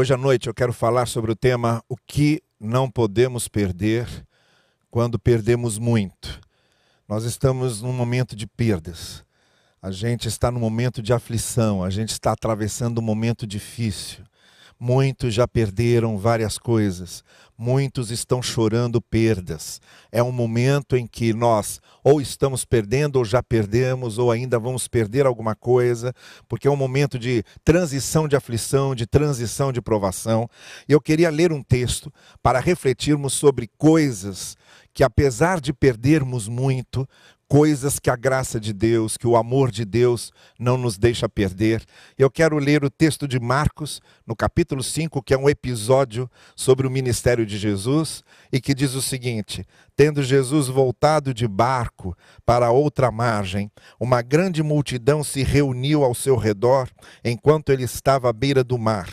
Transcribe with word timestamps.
Hoje 0.00 0.14
à 0.14 0.16
noite 0.16 0.46
eu 0.46 0.54
quero 0.54 0.72
falar 0.72 1.08
sobre 1.08 1.32
o 1.32 1.34
tema 1.34 1.82
O 1.88 1.96
que 1.96 2.40
não 2.60 2.88
podemos 2.88 3.48
perder 3.48 4.06
quando 4.92 5.18
perdemos 5.18 5.76
muito. 5.76 6.40
Nós 7.08 7.24
estamos 7.24 7.82
num 7.82 7.92
momento 7.92 8.36
de 8.36 8.46
perdas. 8.46 9.24
A 9.82 9.90
gente 9.90 10.28
está 10.28 10.52
num 10.52 10.60
momento 10.60 11.02
de 11.02 11.12
aflição, 11.12 11.82
a 11.82 11.90
gente 11.90 12.10
está 12.10 12.30
atravessando 12.30 13.00
um 13.00 13.02
momento 13.02 13.44
difícil. 13.44 14.22
Muitos 14.80 15.34
já 15.34 15.46
perderam 15.48 16.16
várias 16.16 16.56
coisas, 16.56 17.24
muitos 17.56 18.12
estão 18.12 18.40
chorando 18.40 19.02
perdas. 19.02 19.80
É 20.12 20.22
um 20.22 20.30
momento 20.30 20.96
em 20.96 21.04
que 21.04 21.32
nós 21.32 21.80
ou 22.04 22.20
estamos 22.20 22.64
perdendo, 22.64 23.16
ou 23.16 23.24
já 23.24 23.42
perdemos, 23.42 24.18
ou 24.18 24.30
ainda 24.30 24.58
vamos 24.58 24.86
perder 24.86 25.26
alguma 25.26 25.54
coisa, 25.56 26.14
porque 26.48 26.68
é 26.68 26.70
um 26.70 26.76
momento 26.76 27.18
de 27.18 27.42
transição 27.64 28.28
de 28.28 28.36
aflição, 28.36 28.94
de 28.94 29.04
transição 29.04 29.72
de 29.72 29.82
provação. 29.82 30.48
E 30.88 30.92
eu 30.92 31.00
queria 31.00 31.28
ler 31.28 31.52
um 31.52 31.62
texto 31.62 32.12
para 32.42 32.60
refletirmos 32.60 33.32
sobre 33.34 33.68
coisas 33.76 34.56
que, 34.94 35.04
apesar 35.04 35.60
de 35.60 35.72
perdermos 35.72 36.48
muito, 36.48 37.06
coisas 37.48 37.98
que 37.98 38.10
a 38.10 38.16
graça 38.16 38.60
de 38.60 38.74
Deus, 38.74 39.16
que 39.16 39.26
o 39.26 39.34
amor 39.34 39.70
de 39.70 39.84
Deus 39.84 40.30
não 40.58 40.76
nos 40.76 40.98
deixa 40.98 41.28
perder. 41.28 41.82
Eu 42.18 42.30
quero 42.30 42.58
ler 42.58 42.84
o 42.84 42.90
texto 42.90 43.26
de 43.26 43.40
Marcos, 43.40 44.02
no 44.26 44.36
capítulo 44.36 44.82
5, 44.82 45.22
que 45.22 45.32
é 45.32 45.38
um 45.38 45.48
episódio 45.48 46.30
sobre 46.54 46.86
o 46.86 46.90
ministério 46.90 47.46
de 47.46 47.56
Jesus, 47.56 48.22
e 48.52 48.60
que 48.60 48.74
diz 48.74 48.94
o 48.94 49.00
seguinte: 49.00 49.64
Tendo 49.96 50.22
Jesus 50.22 50.68
voltado 50.68 51.32
de 51.32 51.48
barco 51.48 52.14
para 52.44 52.70
outra 52.70 53.10
margem, 53.10 53.70
uma 53.98 54.20
grande 54.20 54.62
multidão 54.62 55.24
se 55.24 55.42
reuniu 55.42 56.04
ao 56.04 56.14
seu 56.14 56.36
redor 56.36 56.88
enquanto 57.24 57.70
ele 57.70 57.84
estava 57.84 58.28
à 58.28 58.32
beira 58.32 58.62
do 58.62 58.76
mar. 58.76 59.08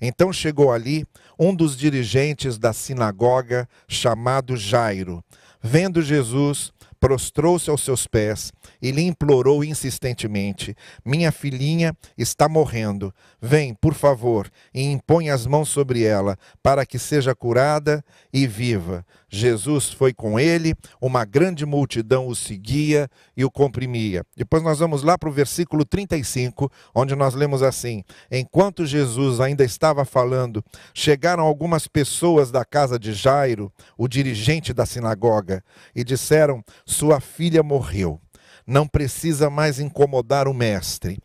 Então 0.00 0.32
chegou 0.32 0.72
ali 0.72 1.04
um 1.38 1.54
dos 1.54 1.76
dirigentes 1.76 2.58
da 2.58 2.72
sinagoga, 2.72 3.68
chamado 3.88 4.56
Jairo. 4.56 5.24
Vendo 5.60 6.02
Jesus, 6.02 6.72
prostrou-se 7.02 7.68
aos 7.68 7.84
seus 7.84 8.06
pés 8.06 8.52
e 8.82 8.90
lhe 8.90 9.02
implorou 9.02 9.62
insistentemente: 9.62 10.76
Minha 11.04 11.30
filhinha 11.30 11.96
está 12.18 12.48
morrendo. 12.48 13.14
Vem, 13.40 13.72
por 13.74 13.94
favor, 13.94 14.50
e 14.74 14.82
impõe 14.82 15.30
as 15.30 15.46
mãos 15.46 15.68
sobre 15.68 16.02
ela, 16.02 16.36
para 16.60 16.84
que 16.84 16.98
seja 16.98 17.34
curada 17.34 18.04
e 18.32 18.46
viva. 18.46 19.06
Jesus 19.30 19.90
foi 19.90 20.12
com 20.12 20.38
ele, 20.38 20.74
uma 21.00 21.24
grande 21.24 21.64
multidão 21.64 22.26
o 22.26 22.36
seguia 22.36 23.08
e 23.34 23.44
o 23.44 23.50
comprimia. 23.50 24.26
Depois 24.36 24.62
nós 24.62 24.80
vamos 24.80 25.02
lá 25.02 25.16
para 25.16 25.28
o 25.28 25.32
versículo 25.32 25.84
35, 25.84 26.70
onde 26.94 27.14
nós 27.14 27.34
lemos 27.34 27.62
assim: 27.62 28.02
Enquanto 28.30 28.84
Jesus 28.84 29.40
ainda 29.40 29.64
estava 29.64 30.04
falando, 30.04 30.62
chegaram 30.92 31.44
algumas 31.44 31.86
pessoas 31.86 32.50
da 32.50 32.64
casa 32.64 32.98
de 32.98 33.12
Jairo, 33.12 33.72
o 33.96 34.08
dirigente 34.08 34.72
da 34.72 34.84
sinagoga, 34.84 35.62
e 35.94 36.02
disseram: 36.02 36.62
Sua 36.84 37.20
filha 37.20 37.62
morreu. 37.62 38.20
Não 38.66 38.86
precisa 38.86 39.50
mais 39.50 39.78
incomodar 39.78 40.46
o 40.48 40.54
mestre. 40.54 41.18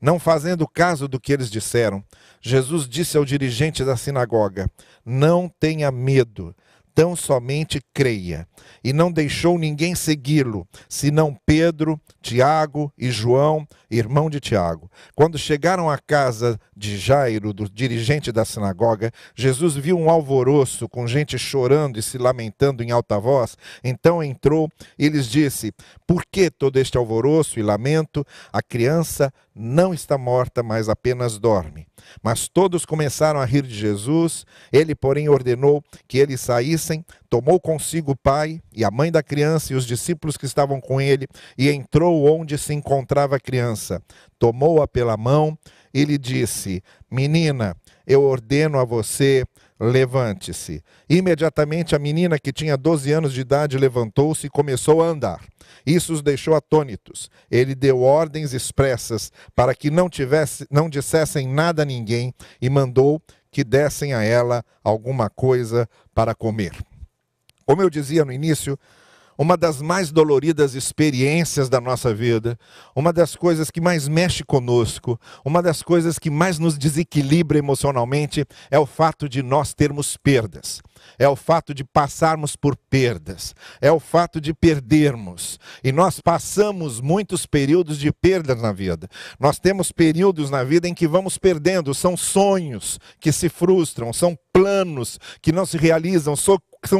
Não 0.00 0.18
fazendo 0.18 0.66
caso 0.66 1.06
do 1.06 1.20
que 1.20 1.32
eles 1.32 1.50
disseram, 1.50 2.02
Jesus 2.40 2.88
disse 2.88 3.16
ao 3.16 3.24
dirigente 3.24 3.84
da 3.84 3.96
sinagoga: 3.96 4.70
Não 5.04 5.48
tenha 5.48 5.90
medo 5.90 6.54
tão 6.94 7.14
somente 7.14 7.80
creia. 7.94 8.46
E 8.82 8.92
não 8.92 9.10
deixou 9.12 9.58
ninguém 9.58 9.94
segui-lo, 9.94 10.66
senão 10.88 11.36
Pedro, 11.44 12.00
Tiago 12.22 12.92
e 12.96 13.10
João, 13.10 13.66
irmão 13.90 14.30
de 14.30 14.40
Tiago. 14.40 14.90
Quando 15.14 15.38
chegaram 15.38 15.90
à 15.90 15.98
casa 15.98 16.58
de 16.76 16.96
Jairo, 16.96 17.52
do 17.52 17.68
dirigente 17.68 18.32
da 18.32 18.44
sinagoga, 18.44 19.10
Jesus 19.34 19.74
viu 19.76 19.98
um 19.98 20.08
alvoroço 20.08 20.88
com 20.88 21.06
gente 21.06 21.38
chorando 21.38 21.98
e 21.98 22.02
se 22.02 22.16
lamentando 22.18 22.82
em 22.82 22.90
alta 22.90 23.18
voz. 23.18 23.56
Então 23.82 24.22
entrou 24.22 24.70
e 24.98 25.08
lhes 25.08 25.26
disse: 25.26 25.72
Por 26.06 26.24
que 26.30 26.50
todo 26.50 26.78
este 26.78 26.96
alvoroço 26.96 27.58
e 27.58 27.62
lamento? 27.62 28.24
A 28.52 28.62
criança 28.62 29.32
não 29.54 29.92
está 29.92 30.16
morta, 30.16 30.62
mas 30.62 30.88
apenas 30.88 31.38
dorme. 31.38 31.89
Mas 32.22 32.48
todos 32.48 32.84
começaram 32.84 33.40
a 33.40 33.44
rir 33.44 33.62
de 33.62 33.74
Jesus. 33.74 34.44
Ele, 34.72 34.94
porém, 34.94 35.28
ordenou 35.28 35.82
que 36.06 36.18
eles 36.18 36.40
saíssem, 36.40 37.04
tomou 37.28 37.60
consigo 37.60 38.12
o 38.12 38.16
pai 38.16 38.60
e 38.74 38.84
a 38.84 38.90
mãe 38.90 39.10
da 39.10 39.22
criança 39.22 39.72
e 39.72 39.76
os 39.76 39.86
discípulos 39.86 40.36
que 40.36 40.46
estavam 40.46 40.80
com 40.80 41.00
ele, 41.00 41.26
e 41.56 41.70
entrou 41.70 42.26
onde 42.26 42.56
se 42.58 42.72
encontrava 42.72 43.36
a 43.36 43.40
criança. 43.40 44.02
Tomou-a 44.38 44.86
pela 44.86 45.16
mão 45.16 45.56
e 45.92 46.04
lhe 46.04 46.18
disse: 46.18 46.82
Menina, 47.10 47.76
eu 48.06 48.22
ordeno 48.22 48.78
a 48.78 48.84
você 48.84 49.44
levante-se. 49.80 50.84
Imediatamente 51.08 51.96
a 51.96 51.98
menina, 51.98 52.38
que 52.38 52.52
tinha 52.52 52.76
12 52.76 53.10
anos 53.10 53.32
de 53.32 53.40
idade, 53.40 53.78
levantou-se 53.78 54.46
e 54.46 54.50
começou 54.50 55.02
a 55.02 55.06
andar. 55.06 55.42
Isso 55.86 56.12
os 56.12 56.20
deixou 56.20 56.54
atônitos. 56.54 57.30
Ele 57.50 57.74
deu 57.74 58.02
ordens 58.02 58.52
expressas 58.52 59.32
para 59.54 59.74
que 59.74 59.90
não, 59.90 60.10
tivesse, 60.10 60.66
não 60.70 60.90
dissessem 60.90 61.48
nada 61.48 61.82
a 61.82 61.86
ninguém 61.86 62.34
e 62.60 62.68
mandou 62.68 63.22
que 63.50 63.64
dessem 63.64 64.12
a 64.12 64.22
ela 64.22 64.62
alguma 64.84 65.30
coisa 65.30 65.88
para 66.14 66.34
comer. 66.34 66.72
Como 67.64 67.80
eu 67.80 67.88
dizia 67.88 68.24
no 68.24 68.32
início, 68.32 68.78
uma 69.40 69.56
das 69.56 69.80
mais 69.80 70.12
doloridas 70.12 70.74
experiências 70.74 71.70
da 71.70 71.80
nossa 71.80 72.12
vida, 72.12 72.58
uma 72.94 73.10
das 73.10 73.34
coisas 73.34 73.70
que 73.70 73.80
mais 73.80 74.06
mexe 74.06 74.44
conosco, 74.44 75.18
uma 75.42 75.62
das 75.62 75.82
coisas 75.82 76.18
que 76.18 76.28
mais 76.28 76.58
nos 76.58 76.76
desequilibra 76.76 77.56
emocionalmente 77.56 78.44
é 78.70 78.78
o 78.78 78.84
fato 78.84 79.26
de 79.30 79.42
nós 79.42 79.72
termos 79.72 80.14
perdas. 80.18 80.82
É 81.18 81.26
o 81.26 81.34
fato 81.34 81.72
de 81.72 81.82
passarmos 81.82 82.54
por 82.54 82.76
perdas, 82.76 83.54
é 83.80 83.90
o 83.90 83.98
fato 83.98 84.38
de 84.38 84.52
perdermos. 84.52 85.58
E 85.82 85.90
nós 85.90 86.20
passamos 86.20 87.00
muitos 87.00 87.46
períodos 87.46 87.98
de 87.98 88.12
perdas 88.12 88.60
na 88.60 88.72
vida. 88.72 89.08
Nós 89.38 89.58
temos 89.58 89.90
períodos 89.90 90.50
na 90.50 90.62
vida 90.62 90.86
em 90.86 90.92
que 90.92 91.08
vamos 91.08 91.38
perdendo, 91.38 91.94
são 91.94 92.16
sonhos 92.16 92.98
que 93.18 93.32
se 93.32 93.48
frustram, 93.48 94.12
são 94.12 94.36
planos 94.52 95.18
que 95.40 95.52
não 95.52 95.64
se 95.64 95.78
realizam, 95.78 96.36
são 96.36 96.58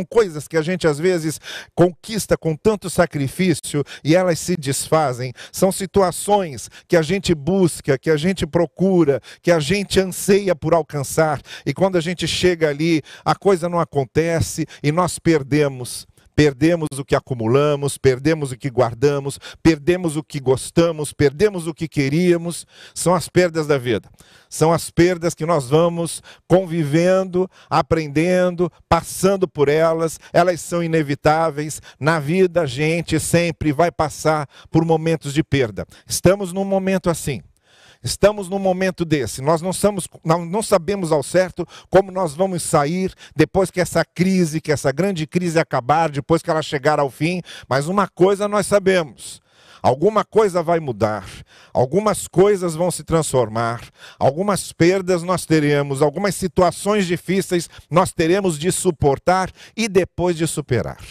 coisas 0.08 0.48
que 0.48 0.56
a 0.56 0.62
gente 0.62 0.86
às 0.86 0.98
vezes 0.98 1.40
conquista 1.74 2.36
com 2.36 2.54
tanto 2.56 2.90
sacrifício 2.90 3.84
e 4.04 4.14
elas 4.14 4.38
se 4.38 4.56
desfazem. 4.56 5.32
São 5.52 5.70
situações 5.72 6.68
que 6.88 6.96
a 6.96 7.02
gente 7.02 7.34
busca, 7.34 7.98
que 7.98 8.10
a 8.10 8.16
gente 8.16 8.46
procura, 8.46 9.20
que 9.42 9.50
a 9.50 9.60
gente 9.60 10.00
anseia 10.00 10.54
por 10.54 10.74
alcançar 10.74 11.40
e 11.64 11.72
quando 11.72 11.96
a 11.96 12.00
gente 12.00 12.26
chega 12.26 12.68
ali, 12.68 13.02
a 13.24 13.34
coisa 13.34 13.68
não 13.68 13.80
acontece 13.80 14.66
e 14.82 14.92
nós 14.92 15.18
perdemos 15.18 16.06
perdemos 16.34 16.88
o 16.98 17.04
que 17.04 17.14
acumulamos, 17.14 17.98
perdemos 17.98 18.52
o 18.52 18.56
que 18.56 18.70
guardamos, 18.70 19.38
perdemos 19.62 20.16
o 20.16 20.22
que 20.22 20.40
gostamos, 20.40 21.12
perdemos 21.12 21.66
o 21.66 21.74
que 21.74 21.88
queríamos. 21.88 22.66
São 22.94 23.14
as 23.14 23.28
perdas 23.28 23.66
da 23.66 23.78
vida. 23.78 24.08
São 24.48 24.72
as 24.72 24.90
perdas 24.90 25.34
que 25.34 25.46
nós 25.46 25.68
vamos 25.68 26.22
convivendo, 26.48 27.48
aprendendo, 27.68 28.70
passando 28.88 29.46
por 29.46 29.68
elas. 29.68 30.18
Elas 30.32 30.60
são 30.60 30.82
inevitáveis. 30.82 31.80
Na 31.98 32.18
vida, 32.18 32.62
a 32.62 32.66
gente 32.66 33.20
sempre 33.20 33.72
vai 33.72 33.90
passar 33.90 34.48
por 34.70 34.84
momentos 34.84 35.32
de 35.32 35.42
perda. 35.42 35.86
Estamos 36.06 36.52
num 36.52 36.64
momento 36.64 37.08
assim. 37.08 37.42
Estamos 38.02 38.48
num 38.48 38.58
momento 38.58 39.04
desse. 39.04 39.42
Nós 39.42 39.60
não, 39.60 39.72
somos, 39.72 40.08
não 40.24 40.62
sabemos 40.62 41.12
ao 41.12 41.22
certo 41.22 41.66
como 41.90 42.10
nós 42.10 42.34
vamos 42.34 42.62
sair 42.62 43.12
depois 43.36 43.70
que 43.70 43.80
essa 43.80 44.04
crise, 44.04 44.60
que 44.60 44.72
essa 44.72 44.90
grande 44.90 45.26
crise 45.26 45.58
acabar, 45.58 46.10
depois 46.10 46.40
que 46.40 46.50
ela 46.50 46.62
chegar 46.62 46.98
ao 46.98 47.10
fim. 47.10 47.42
Mas 47.68 47.88
uma 47.88 48.08
coisa 48.08 48.48
nós 48.48 48.66
sabemos. 48.66 49.42
Alguma 49.82 50.24
coisa 50.24 50.62
vai 50.62 50.78
mudar, 50.78 51.26
algumas 51.72 52.28
coisas 52.28 52.74
vão 52.74 52.90
se 52.90 53.02
transformar, 53.02 53.80
algumas 54.18 54.72
perdas 54.72 55.22
nós 55.22 55.46
teremos, 55.46 56.02
algumas 56.02 56.34
situações 56.34 57.06
difíceis 57.06 57.66
nós 57.88 58.12
teremos 58.12 58.58
de 58.58 58.70
suportar 58.70 59.50
e 59.74 59.88
depois 59.88 60.36
de 60.36 60.46
superar. 60.46 61.02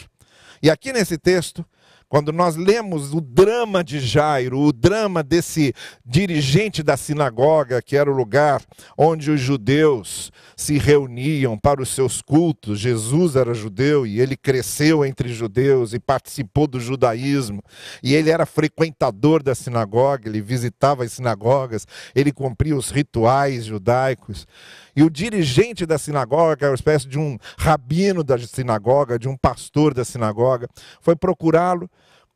E 0.62 0.70
aqui 0.70 0.94
nesse 0.94 1.18
texto, 1.18 1.66
quando 2.10 2.34
nós 2.34 2.56
lemos 2.56 3.14
o 3.14 3.22
drama 3.22 3.84
de 3.84 4.00
Jairo, 4.00 4.60
o 4.60 4.74
drama 4.74 5.22
desse 5.22 5.76
dirigente 6.04 6.82
da 6.82 6.98
sinagoga, 6.98 7.84
que 7.84 7.96
era 7.96 8.12
o 8.12 8.16
lugar 8.16 8.64
onde 8.98 9.30
os 9.30 9.40
judeus 9.40 10.32
se 10.58 10.80
reuniam 10.80 11.56
para 11.56 11.80
os 11.80 11.90
seus 11.90 12.20
cultos, 12.20 12.80
Jesus 12.80 13.36
era 13.36 13.54
judeu 13.54 14.08
e 14.08 14.20
ele 14.20 14.36
cresceu 14.36 15.06
entre 15.06 15.30
judeus 15.30 15.94
e 15.94 16.00
participou 16.00 16.66
do 16.66 16.80
judaísmo, 16.80 17.62
e 18.02 18.16
ele 18.16 18.32
era 18.32 18.46
frequentador 18.46 19.44
da 19.44 19.54
sinagoga, 19.54 20.28
ele 20.28 20.42
visitava 20.42 21.04
as 21.04 21.14
sinagogas, 21.14 21.86
ele 22.16 22.32
cumpria 22.32 22.76
os 22.76 22.90
rituais 22.90 23.66
judaicos. 23.66 24.48
E 24.96 25.04
o 25.04 25.10
dirigente 25.10 25.86
da 25.86 25.98
sinagoga, 25.98 26.70
uma 26.70 26.76
espécie 26.76 27.08
de 27.08 27.20
um 27.20 27.38
rabino 27.58 28.24
da 28.24 28.38
sinagoga, 28.40 29.20
de 29.20 29.30
um 29.30 29.38
pastor 29.38 29.94
da 29.94 30.04
sinagoga, 30.04 30.68
foi 31.00 31.16
procurá-lo 31.16 31.90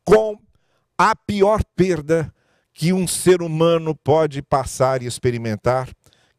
com 0.03 0.37
a 0.97 1.15
pior 1.15 1.61
perda 1.75 2.33
que 2.73 2.91
um 2.91 3.07
ser 3.07 3.41
humano 3.41 3.95
pode 3.95 4.41
passar 4.41 5.01
e 5.01 5.05
experimentar, 5.05 5.89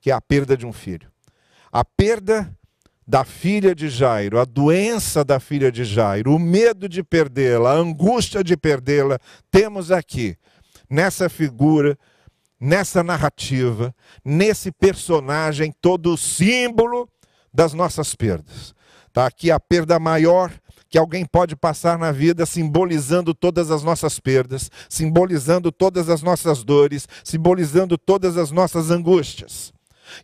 que 0.00 0.10
é 0.10 0.14
a 0.14 0.20
perda 0.20 0.56
de 0.56 0.66
um 0.66 0.72
filho. 0.72 1.10
A 1.72 1.84
perda 1.84 2.52
da 3.06 3.24
filha 3.24 3.74
de 3.74 3.88
Jairo, 3.88 4.40
a 4.40 4.44
doença 4.44 5.24
da 5.24 5.38
filha 5.38 5.70
de 5.70 5.84
Jairo, 5.84 6.34
o 6.34 6.38
medo 6.38 6.88
de 6.88 7.02
perdê-la, 7.02 7.72
a 7.72 7.76
angústia 7.76 8.42
de 8.42 8.56
perdê-la, 8.56 9.18
temos 9.50 9.90
aqui, 9.90 10.36
nessa 10.88 11.28
figura, 11.28 11.98
nessa 12.58 13.02
narrativa, 13.02 13.94
nesse 14.24 14.72
personagem, 14.72 15.72
todo 15.80 16.12
o 16.14 16.16
símbolo 16.16 17.08
das 17.52 17.74
nossas 17.74 18.14
perdas. 18.14 18.74
Está 19.06 19.26
aqui 19.26 19.50
a 19.50 19.60
perda 19.60 19.98
maior 19.98 20.50
que 20.94 20.98
alguém 20.98 21.24
pode 21.24 21.56
passar 21.56 21.98
na 21.98 22.12
vida, 22.12 22.46
simbolizando 22.46 23.34
todas 23.34 23.68
as 23.72 23.82
nossas 23.82 24.20
perdas, 24.20 24.70
simbolizando 24.88 25.72
todas 25.72 26.08
as 26.08 26.22
nossas 26.22 26.62
dores, 26.62 27.08
simbolizando 27.24 27.98
todas 27.98 28.36
as 28.36 28.52
nossas 28.52 28.92
angústias. 28.92 29.72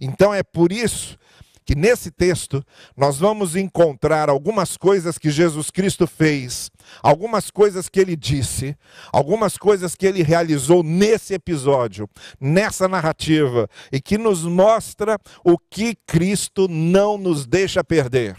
Então 0.01 0.33
é 0.33 0.45
por 0.45 0.71
isso 0.71 1.19
que 1.65 1.75
nesse 1.75 2.13
texto 2.13 2.65
nós 2.97 3.19
vamos 3.19 3.57
encontrar 3.57 4.31
algumas 4.31 4.77
coisas 4.77 5.19
que 5.19 5.29
Jesus 5.29 5.73
Cristo 5.73 6.07
fez, 6.07 6.71
algumas 7.03 7.51
coisas 7.51 7.89
que 7.89 7.99
ele 7.99 8.15
disse, 8.15 8.77
algumas 9.13 9.59
coisas 9.59 9.97
que 9.97 10.07
ele 10.07 10.23
realizou 10.23 10.85
nesse 10.85 11.35
episódio, 11.35 12.09
nessa 12.41 12.87
narrativa, 12.87 13.69
e 13.91 14.01
que 14.01 14.17
nos 14.17 14.45
mostra 14.45 15.19
o 15.45 15.59
que 15.59 15.97
Cristo 16.07 16.69
não 16.69 17.19
nos 17.19 17.45
deixa 17.45 17.83
perder. 17.83 18.37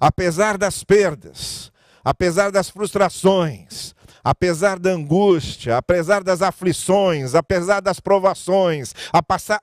Apesar 0.00 0.56
das 0.56 0.82
perdas, 0.82 1.70
apesar 2.02 2.50
das 2.50 2.70
frustrações, 2.70 3.94
apesar 4.24 4.78
da 4.78 4.90
angústia, 4.90 5.76
apesar 5.76 6.22
das 6.22 6.42
aflições, 6.42 7.34
apesar 7.34 7.80
das 7.80 8.00
provações, 8.00 8.94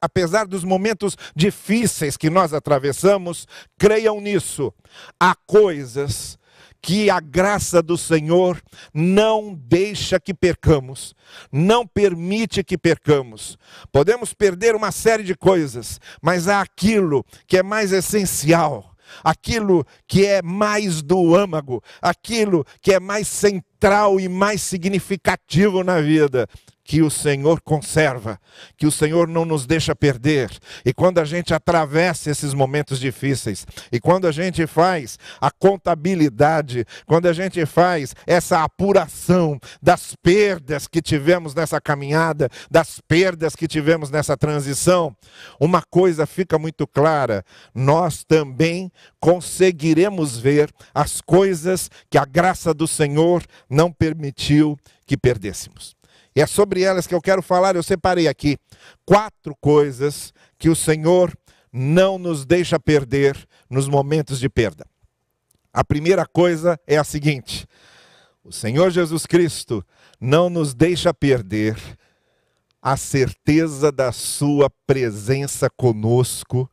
apesar 0.02 0.46
dos 0.46 0.64
momentos 0.64 1.18
difíceis 1.36 2.18
que 2.18 2.30
nós 2.30 2.54
atravessamos, 2.54 3.48
creiam 3.78 4.22
nisso. 4.22 4.74
Há 5.20 5.36
coisas 5.46 6.38
que 6.82 7.10
a 7.10 7.20
graça 7.20 7.82
do 7.82 7.98
Senhor 7.98 8.62
não 8.94 9.54
deixa 9.54 10.20
que 10.20 10.34
percamos, 10.34 11.16
não 11.52 11.86
permite 11.86 12.64
que 12.64 12.78
percamos. 12.78 13.58
Podemos 13.92 14.34
perder 14.34 14.76
uma 14.76 14.92
série 14.92 15.24
de 15.24 15.36
coisas, 15.36 16.00
mas 16.22 16.48
há 16.48 16.62
aquilo 16.62 17.26
que 17.48 17.58
é 17.58 17.64
mais 17.64 17.92
essencial 17.92 18.97
aquilo 19.24 19.86
que 20.08 20.26
é 20.26 20.42
mais 20.42 21.02
do 21.02 21.36
âmago, 21.36 21.84
aquilo 22.02 22.66
que 22.82 22.94
é 22.94 23.00
mais 23.00 23.28
central 23.28 23.67
e 24.20 24.28
mais 24.28 24.62
significativo 24.62 25.84
na 25.84 26.02
vida 26.02 26.48
que 26.88 27.02
o 27.02 27.12
Senhor 27.12 27.60
conserva, 27.62 28.40
que 28.78 28.88
o 28.88 28.92
Senhor 28.92 29.28
não 29.28 29.44
nos 29.44 29.66
deixa 29.66 29.94
perder. 29.94 30.50
E 30.86 30.94
quando 30.94 31.20
a 31.20 31.26
gente 31.26 31.54
atravessa 31.54 32.32
esses 32.32 32.54
momentos 32.54 32.98
difíceis, 32.98 33.68
e 33.92 34.00
quando 34.00 34.26
a 34.26 34.32
gente 34.32 34.66
faz 34.66 35.20
a 35.42 35.52
contabilidade, 35.52 36.86
quando 37.06 37.26
a 37.28 37.34
gente 37.34 37.66
faz 37.66 38.16
essa 38.26 38.64
apuração 38.64 39.60
das 39.82 40.16
perdas 40.24 40.88
que 40.88 41.02
tivemos 41.02 41.54
nessa 41.54 41.82
caminhada, 41.82 42.50
das 42.72 43.02
perdas 43.06 43.54
que 43.54 43.68
tivemos 43.68 44.10
nessa 44.10 44.38
transição, 44.38 45.14
uma 45.60 45.82
coisa 45.82 46.26
fica 46.26 46.58
muito 46.58 46.88
clara: 46.88 47.44
nós 47.76 48.24
também 48.24 48.90
conseguiremos 49.20 50.38
ver 50.38 50.72
as 50.96 51.20
coisas 51.20 51.92
que 52.10 52.18
a 52.18 52.24
graça 52.24 52.74
do 52.74 52.88
Senhor 52.88 53.44
não 53.70 53.92
permitiu 53.92 54.78
que 55.06 55.18
perdêssemos. 55.18 55.96
E 56.36 56.42
é 56.42 56.46
sobre 56.46 56.84
elas 56.84 57.08
que 57.08 57.16
eu 57.16 57.22
quero 57.22 57.42
falar. 57.42 57.76
Eu 57.76 57.84
separei 57.84 58.28
aqui 58.28 58.58
quatro 59.06 59.56
coisas 59.60 60.32
que 60.60 60.70
o 60.70 60.76
Senhor 60.76 61.36
não 61.72 62.18
nos 62.18 62.46
deixa 62.46 62.80
perder 62.80 63.38
nos 63.70 63.88
momentos 63.88 64.40
de 64.40 64.48
perda. 64.50 64.86
A 65.74 65.84
primeira 65.84 66.26
coisa 66.26 66.80
é 66.86 66.98
a 66.98 67.04
seguinte: 67.04 67.66
o 68.44 68.52
Senhor 68.52 68.90
Jesus 68.92 69.26
Cristo 69.26 69.86
não 70.20 70.50
nos 70.50 70.74
deixa 70.74 71.14
perder 71.14 71.78
a 72.82 72.96
certeza 72.96 73.92
da 73.92 74.12
Sua 74.12 74.70
presença 74.86 75.70
conosco 75.70 76.70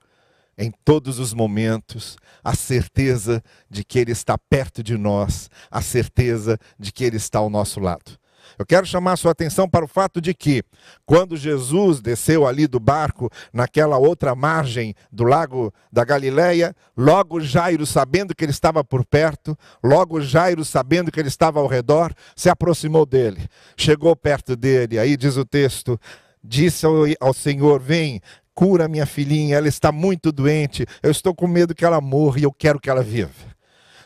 em 0.56 0.72
todos 0.84 1.18
os 1.18 1.32
momentos, 1.32 2.16
a 2.42 2.54
certeza 2.54 3.42
de 3.70 3.84
que 3.84 3.98
Ele 3.98 4.12
está 4.12 4.36
perto 4.36 4.82
de 4.82 4.96
nós, 4.96 5.50
a 5.70 5.80
certeza 5.80 6.58
de 6.78 6.92
que 6.92 7.04
Ele 7.04 7.16
está 7.16 7.38
ao 7.38 7.50
nosso 7.50 7.80
lado. 7.80 8.18
Eu 8.58 8.64
quero 8.64 8.86
chamar 8.86 9.12
a 9.12 9.16
sua 9.16 9.32
atenção 9.32 9.68
para 9.68 9.84
o 9.84 9.88
fato 9.88 10.20
de 10.20 10.32
que, 10.34 10.62
quando 11.04 11.36
Jesus 11.36 12.00
desceu 12.00 12.46
ali 12.46 12.66
do 12.66 12.78
barco, 12.78 13.30
naquela 13.52 13.98
outra 13.98 14.34
margem 14.34 14.94
do 15.10 15.24
lago 15.24 15.72
da 15.92 16.04
Galileia, 16.04 16.74
logo 16.96 17.40
Jairo, 17.40 17.84
sabendo 17.86 18.34
que 18.34 18.44
ele 18.44 18.52
estava 18.52 18.84
por 18.84 19.04
perto, 19.04 19.56
logo 19.82 20.20
Jairo, 20.20 20.64
sabendo 20.64 21.10
que 21.10 21.18
ele 21.18 21.28
estava 21.28 21.60
ao 21.60 21.66
redor, 21.66 22.12
se 22.36 22.48
aproximou 22.48 23.04
dele, 23.04 23.48
chegou 23.76 24.14
perto 24.14 24.54
dele, 24.54 24.98
aí 24.98 25.16
diz 25.16 25.36
o 25.36 25.44
texto, 25.44 25.98
disse 26.42 26.86
ao, 26.86 26.94
ao 27.20 27.34
Senhor: 27.34 27.80
Vem, 27.80 28.20
cura 28.54 28.88
minha 28.88 29.06
filhinha, 29.06 29.56
ela 29.56 29.68
está 29.68 29.90
muito 29.90 30.30
doente, 30.30 30.86
eu 31.02 31.10
estou 31.10 31.34
com 31.34 31.46
medo 31.46 31.74
que 31.74 31.84
ela 31.84 32.00
morra 32.00 32.38
e 32.38 32.44
eu 32.44 32.52
quero 32.52 32.80
que 32.80 32.88
ela 32.88 33.02
viva. 33.02 33.54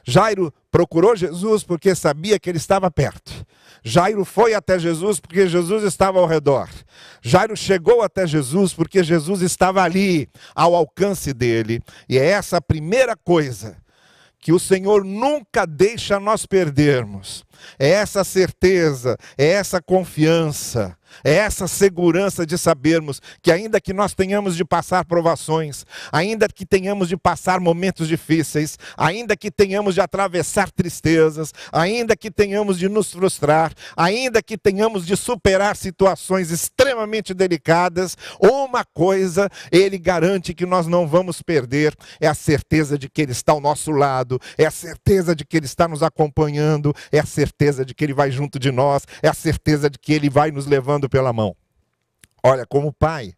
Jairo 0.04 0.52
procurou 0.70 1.14
Jesus 1.14 1.62
porque 1.62 1.94
sabia 1.94 2.38
que 2.38 2.48
ele 2.48 2.56
estava 2.56 2.90
perto. 2.90 3.46
Jairo 3.84 4.24
foi 4.24 4.54
até 4.54 4.78
Jesus 4.78 5.20
porque 5.20 5.46
Jesus 5.46 5.84
estava 5.84 6.18
ao 6.18 6.26
redor. 6.26 6.68
Jairo 7.22 7.54
chegou 7.54 8.02
até 8.02 8.26
Jesus 8.26 8.72
porque 8.72 9.04
Jesus 9.04 9.42
estava 9.42 9.82
ali, 9.82 10.28
ao 10.54 10.74
alcance 10.74 11.34
dele. 11.34 11.82
E 12.08 12.18
é 12.18 12.24
essa 12.24 12.56
a 12.56 12.60
primeira 12.60 13.14
coisa 13.16 13.76
que 14.40 14.52
o 14.52 14.58
Senhor 14.58 15.04
nunca 15.04 15.66
deixa 15.66 16.18
nós 16.18 16.46
perdermos. 16.46 17.44
É 17.78 17.90
essa 17.90 18.24
certeza, 18.24 19.16
é 19.36 19.46
essa 19.46 19.82
confiança 19.82 20.96
é 21.24 21.34
essa 21.34 21.66
segurança 21.66 22.46
de 22.46 22.56
sabermos 22.58 23.20
que, 23.42 23.52
ainda 23.52 23.80
que 23.80 23.92
nós 23.92 24.14
tenhamos 24.14 24.56
de 24.56 24.64
passar 24.64 25.04
provações, 25.04 25.84
ainda 26.12 26.48
que 26.48 26.66
tenhamos 26.66 27.08
de 27.08 27.16
passar 27.16 27.60
momentos 27.60 28.08
difíceis, 28.08 28.78
ainda 28.96 29.36
que 29.36 29.50
tenhamos 29.50 29.94
de 29.94 30.00
atravessar 30.00 30.70
tristezas, 30.70 31.52
ainda 31.72 32.16
que 32.16 32.30
tenhamos 32.30 32.78
de 32.78 32.88
nos 32.88 33.12
frustrar, 33.12 33.72
ainda 33.96 34.42
que 34.42 34.56
tenhamos 34.58 35.06
de 35.06 35.16
superar 35.16 35.76
situações 35.76 36.50
extremamente 36.50 37.32
delicadas, 37.34 38.16
uma 38.40 38.84
coisa 38.84 39.48
ele 39.70 39.98
garante 39.98 40.54
que 40.54 40.66
nós 40.66 40.86
não 40.86 41.06
vamos 41.06 41.42
perder: 41.42 41.94
é 42.20 42.26
a 42.26 42.34
certeza 42.34 42.98
de 42.98 43.08
que 43.08 43.22
Ele 43.22 43.32
está 43.32 43.52
ao 43.52 43.60
nosso 43.60 43.90
lado, 43.90 44.40
é 44.56 44.66
a 44.66 44.70
certeza 44.70 45.34
de 45.34 45.44
que 45.44 45.56
Ele 45.56 45.66
está 45.66 45.86
nos 45.86 46.02
acompanhando, 46.02 46.94
é 47.12 47.18
a 47.18 47.26
certeza 47.26 47.84
de 47.84 47.94
que 47.94 48.04
Ele 48.04 48.14
vai 48.14 48.30
junto 48.30 48.58
de 48.58 48.70
nós, 48.70 49.04
é 49.22 49.28
a 49.28 49.34
certeza 49.34 49.88
de 49.90 49.98
que 49.98 50.12
Ele 50.12 50.28
vai 50.30 50.50
nos 50.50 50.66
levando 50.66 50.97
pela 51.06 51.34
mão. 51.34 51.54
Olha, 52.42 52.64
como 52.64 52.90
pai, 52.90 53.34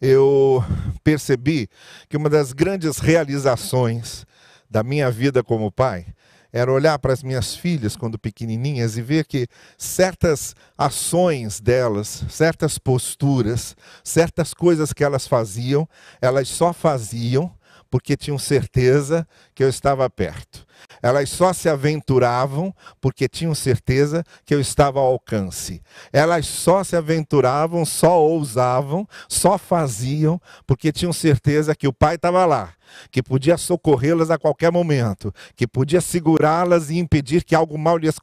eu 0.00 0.64
percebi 1.02 1.68
que 2.08 2.16
uma 2.16 2.30
das 2.30 2.52
grandes 2.52 2.98
realizações 2.98 4.24
da 4.70 4.84
minha 4.84 5.10
vida 5.10 5.42
como 5.42 5.72
pai 5.72 6.06
era 6.52 6.72
olhar 6.72 6.98
para 6.98 7.12
as 7.12 7.22
minhas 7.22 7.54
filhas 7.54 7.96
quando 7.96 8.18
pequenininhas 8.18 8.96
e 8.96 9.02
ver 9.02 9.24
que 9.24 9.46
certas 9.78 10.54
ações 10.76 11.60
delas, 11.60 12.24
certas 12.28 12.78
posturas, 12.78 13.76
certas 14.02 14.52
coisas 14.52 14.92
que 14.92 15.04
elas 15.04 15.26
faziam, 15.26 15.88
elas 16.20 16.48
só 16.48 16.72
faziam 16.72 17.52
porque 17.88 18.16
tinham 18.16 18.38
certeza 18.38 19.26
que 19.54 19.62
eu 19.62 19.68
estava 19.68 20.08
perto. 20.08 20.66
Elas 21.02 21.30
só 21.30 21.52
se 21.52 21.68
aventuravam 21.68 22.74
porque 23.00 23.28
tinham 23.28 23.54
certeza 23.54 24.24
que 24.44 24.54
eu 24.54 24.60
estava 24.60 25.00
ao 25.00 25.06
alcance. 25.06 25.82
Elas 26.12 26.46
só 26.46 26.84
se 26.84 26.96
aventuravam, 26.96 27.84
só 27.84 28.20
ousavam, 28.20 29.06
só 29.28 29.56
faziam 29.56 30.40
porque 30.66 30.92
tinham 30.92 31.12
certeza 31.12 31.74
que 31.74 31.88
o 31.88 31.92
pai 31.92 32.16
estava 32.16 32.44
lá, 32.44 32.74
que 33.10 33.22
podia 33.22 33.56
socorrê-las 33.56 34.30
a 34.30 34.38
qualquer 34.38 34.70
momento, 34.70 35.32
que 35.56 35.66
podia 35.66 36.00
segurá-las 36.00 36.90
e 36.90 36.98
impedir 36.98 37.44
que 37.44 37.54
algo 37.54 37.78
mal 37.78 37.96
lhes 37.96 38.16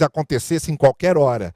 acontecesse 0.00 0.70
em 0.70 0.76
qualquer 0.76 1.16
hora. 1.16 1.54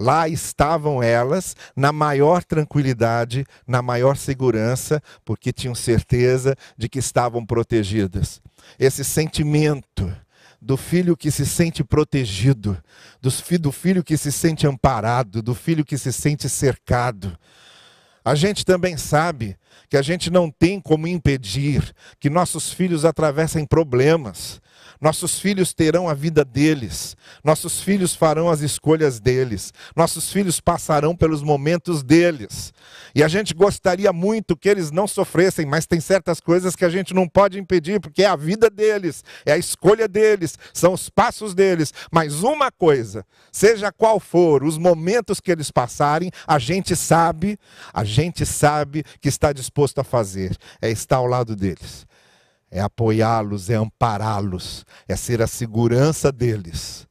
Lá 0.00 0.26
estavam 0.26 1.02
elas, 1.02 1.54
na 1.76 1.92
maior 1.92 2.42
tranquilidade, 2.42 3.44
na 3.66 3.82
maior 3.82 4.16
segurança, 4.16 5.02
porque 5.26 5.52
tinham 5.52 5.74
certeza 5.74 6.56
de 6.74 6.88
que 6.88 6.98
estavam 6.98 7.44
protegidas. 7.44 8.40
Esse 8.78 9.04
sentimento 9.04 10.10
do 10.58 10.78
filho 10.78 11.14
que 11.14 11.30
se 11.30 11.44
sente 11.44 11.84
protegido, 11.84 12.82
do 13.20 13.70
filho 13.70 14.02
que 14.02 14.16
se 14.16 14.32
sente 14.32 14.66
amparado, 14.66 15.42
do 15.42 15.54
filho 15.54 15.84
que 15.84 15.98
se 15.98 16.14
sente 16.14 16.48
cercado. 16.48 17.38
A 18.24 18.34
gente 18.34 18.64
também 18.64 18.96
sabe 18.96 19.56
que 19.90 19.98
a 19.98 20.02
gente 20.02 20.30
não 20.30 20.50
tem 20.50 20.80
como 20.80 21.06
impedir 21.06 21.94
que 22.18 22.30
nossos 22.30 22.72
filhos 22.72 23.04
atravessem 23.04 23.66
problemas. 23.66 24.62
Nossos 25.00 25.40
filhos 25.40 25.72
terão 25.72 26.08
a 26.08 26.14
vida 26.14 26.44
deles. 26.44 27.16
Nossos 27.42 27.80
filhos 27.80 28.14
farão 28.14 28.50
as 28.50 28.60
escolhas 28.60 29.18
deles. 29.18 29.72
Nossos 29.96 30.30
filhos 30.30 30.60
passarão 30.60 31.16
pelos 31.16 31.42
momentos 31.42 32.02
deles. 32.02 32.72
E 33.14 33.22
a 33.22 33.28
gente 33.28 33.54
gostaria 33.54 34.12
muito 34.12 34.56
que 34.56 34.68
eles 34.68 34.90
não 34.90 35.08
sofressem, 35.08 35.64
mas 35.64 35.86
tem 35.86 36.00
certas 36.00 36.38
coisas 36.38 36.76
que 36.76 36.84
a 36.84 36.90
gente 36.90 37.14
não 37.14 37.26
pode 37.26 37.58
impedir, 37.58 37.98
porque 37.98 38.22
é 38.22 38.26
a 38.26 38.36
vida 38.36 38.68
deles, 38.68 39.24
é 39.46 39.52
a 39.52 39.58
escolha 39.58 40.06
deles, 40.06 40.58
são 40.74 40.92
os 40.92 41.08
passos 41.08 41.54
deles. 41.54 41.94
Mas 42.12 42.42
uma 42.42 42.70
coisa, 42.70 43.24
seja 43.50 43.90
qual 43.90 44.20
for 44.20 44.62
os 44.62 44.76
momentos 44.76 45.40
que 45.40 45.50
eles 45.50 45.70
passarem, 45.70 46.30
a 46.46 46.58
gente 46.58 46.94
sabe, 46.94 47.58
a 47.92 48.04
gente 48.04 48.44
sabe 48.44 49.02
que 49.20 49.28
está 49.28 49.52
disposto 49.52 49.98
a 50.00 50.04
fazer, 50.04 50.56
é 50.82 50.90
estar 50.90 51.16
ao 51.16 51.26
lado 51.26 51.56
deles 51.56 52.09
é 52.70 52.80
apoiá-los, 52.80 53.68
é 53.68 53.74
ampará-los, 53.74 54.84
é 55.08 55.16
ser 55.16 55.42
a 55.42 55.46
segurança 55.46 56.30
deles. 56.30 57.06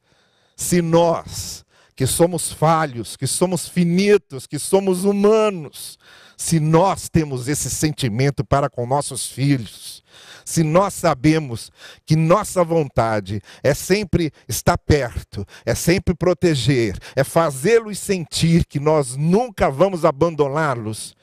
Se 0.56 0.80
nós, 0.80 1.64
que 1.94 2.06
somos 2.06 2.52
falhos, 2.52 3.16
que 3.16 3.26
somos 3.26 3.68
finitos, 3.68 4.46
que 4.46 4.58
somos 4.58 5.04
humanos, 5.04 5.98
se 6.36 6.58
nós 6.58 7.10
temos 7.10 7.48
esse 7.48 7.68
sentimento 7.68 8.42
para 8.42 8.70
com 8.70 8.86
nossos 8.86 9.26
filhos, 9.26 10.02
se 10.42 10.64
nós 10.64 10.94
sabemos 10.94 11.70
que 12.06 12.16
nossa 12.16 12.64
vontade 12.64 13.42
é 13.62 13.74
sempre 13.74 14.32
estar 14.48 14.78
perto, 14.78 15.46
é 15.66 15.74
sempre 15.74 16.14
proteger, 16.14 16.98
é 17.14 17.22
fazê-los 17.22 17.98
sentir 17.98 18.64
que 18.64 18.80
nós 18.80 19.16
nunca 19.16 19.70
vamos 19.70 20.02
abandoná-los, 20.02 21.14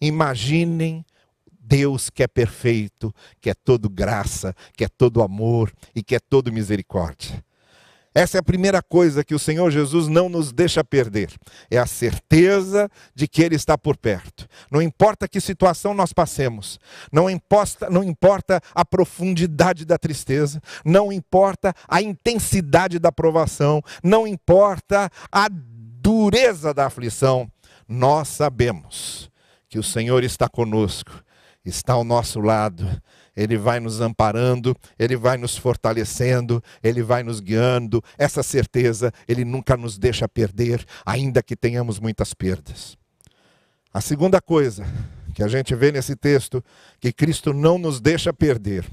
imaginem 0.00 1.04
Deus 1.64 2.10
que 2.10 2.22
é 2.22 2.28
perfeito, 2.28 3.14
que 3.40 3.50
é 3.50 3.54
todo 3.54 3.88
graça, 3.88 4.54
que 4.76 4.84
é 4.84 4.88
todo 4.88 5.22
amor 5.22 5.72
e 5.94 6.02
que 6.02 6.14
é 6.14 6.20
todo 6.20 6.52
misericórdia. 6.52 7.42
Essa 8.14 8.38
é 8.38 8.40
a 8.40 8.44
primeira 8.44 8.80
coisa 8.80 9.24
que 9.24 9.34
o 9.34 9.38
Senhor 9.40 9.72
Jesus 9.72 10.06
não 10.06 10.28
nos 10.28 10.52
deixa 10.52 10.84
perder. 10.84 11.32
É 11.68 11.78
a 11.78 11.86
certeza 11.86 12.88
de 13.12 13.26
que 13.26 13.42
Ele 13.42 13.56
está 13.56 13.76
por 13.76 13.96
perto. 13.96 14.46
Não 14.70 14.80
importa 14.80 15.26
que 15.26 15.40
situação 15.40 15.92
nós 15.92 16.12
passemos, 16.12 16.78
não 17.10 17.28
importa, 17.28 17.90
não 17.90 18.04
importa 18.04 18.60
a 18.72 18.84
profundidade 18.84 19.84
da 19.84 19.98
tristeza, 19.98 20.62
não 20.84 21.12
importa 21.12 21.74
a 21.88 22.00
intensidade 22.00 23.00
da 23.00 23.10
provação, 23.10 23.82
não 24.00 24.28
importa 24.28 25.10
a 25.32 25.48
dureza 25.50 26.72
da 26.72 26.86
aflição, 26.86 27.50
nós 27.88 28.28
sabemos 28.28 29.28
que 29.68 29.78
o 29.78 29.82
Senhor 29.82 30.22
está 30.22 30.48
conosco 30.48 31.23
está 31.64 31.94
ao 31.94 32.04
nosso 32.04 32.40
lado. 32.40 33.00
Ele 33.36 33.56
vai 33.56 33.80
nos 33.80 34.00
amparando, 34.00 34.76
ele 34.98 35.16
vai 35.16 35.36
nos 35.36 35.56
fortalecendo, 35.56 36.62
ele 36.82 37.02
vai 37.02 37.22
nos 37.22 37.40
guiando. 37.40 38.02
Essa 38.16 38.42
certeza 38.42 39.12
ele 39.26 39.44
nunca 39.44 39.76
nos 39.76 39.98
deixa 39.98 40.28
perder, 40.28 40.84
ainda 41.04 41.42
que 41.42 41.56
tenhamos 41.56 41.98
muitas 41.98 42.32
perdas. 42.32 42.96
A 43.92 44.00
segunda 44.00 44.40
coisa 44.40 44.86
que 45.34 45.42
a 45.42 45.48
gente 45.48 45.74
vê 45.74 45.90
nesse 45.90 46.14
texto 46.14 46.62
que 47.00 47.12
Cristo 47.12 47.52
não 47.52 47.78
nos 47.78 48.00
deixa 48.00 48.32
perder 48.32 48.84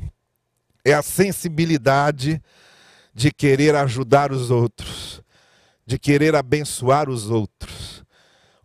é 0.83 0.93
a 0.93 1.01
sensibilidade 1.01 2.41
de 3.13 3.31
querer 3.31 3.75
ajudar 3.75 4.31
os 4.31 4.49
outros, 4.49 5.21
de 5.85 5.99
querer 5.99 6.35
abençoar 6.35 7.09
os 7.09 7.29
outros. 7.29 8.03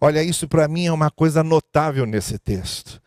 Olha, 0.01 0.23
isso 0.23 0.47
para 0.49 0.69
mim 0.69 0.87
é 0.87 0.93
uma 0.93 1.11
coisa 1.11 1.43
notável 1.43 2.07
nesse 2.07 2.39
texto. 2.39 3.01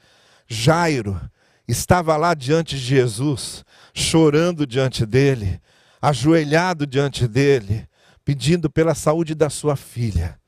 Jairo 0.49 1.21
estava 1.67 2.17
lá 2.17 2.33
diante 2.33 2.75
de 2.75 2.83
Jesus, 2.83 3.63
chorando 3.93 4.65
diante 4.65 5.05
dele, 5.05 5.61
ajoelhado 6.01 6.87
diante 6.87 7.27
dele, 7.27 7.87
pedindo 8.25 8.69
pela 8.69 8.95
saúde 8.95 9.35
da 9.35 9.49
sua 9.49 9.75
filha, 9.75 10.39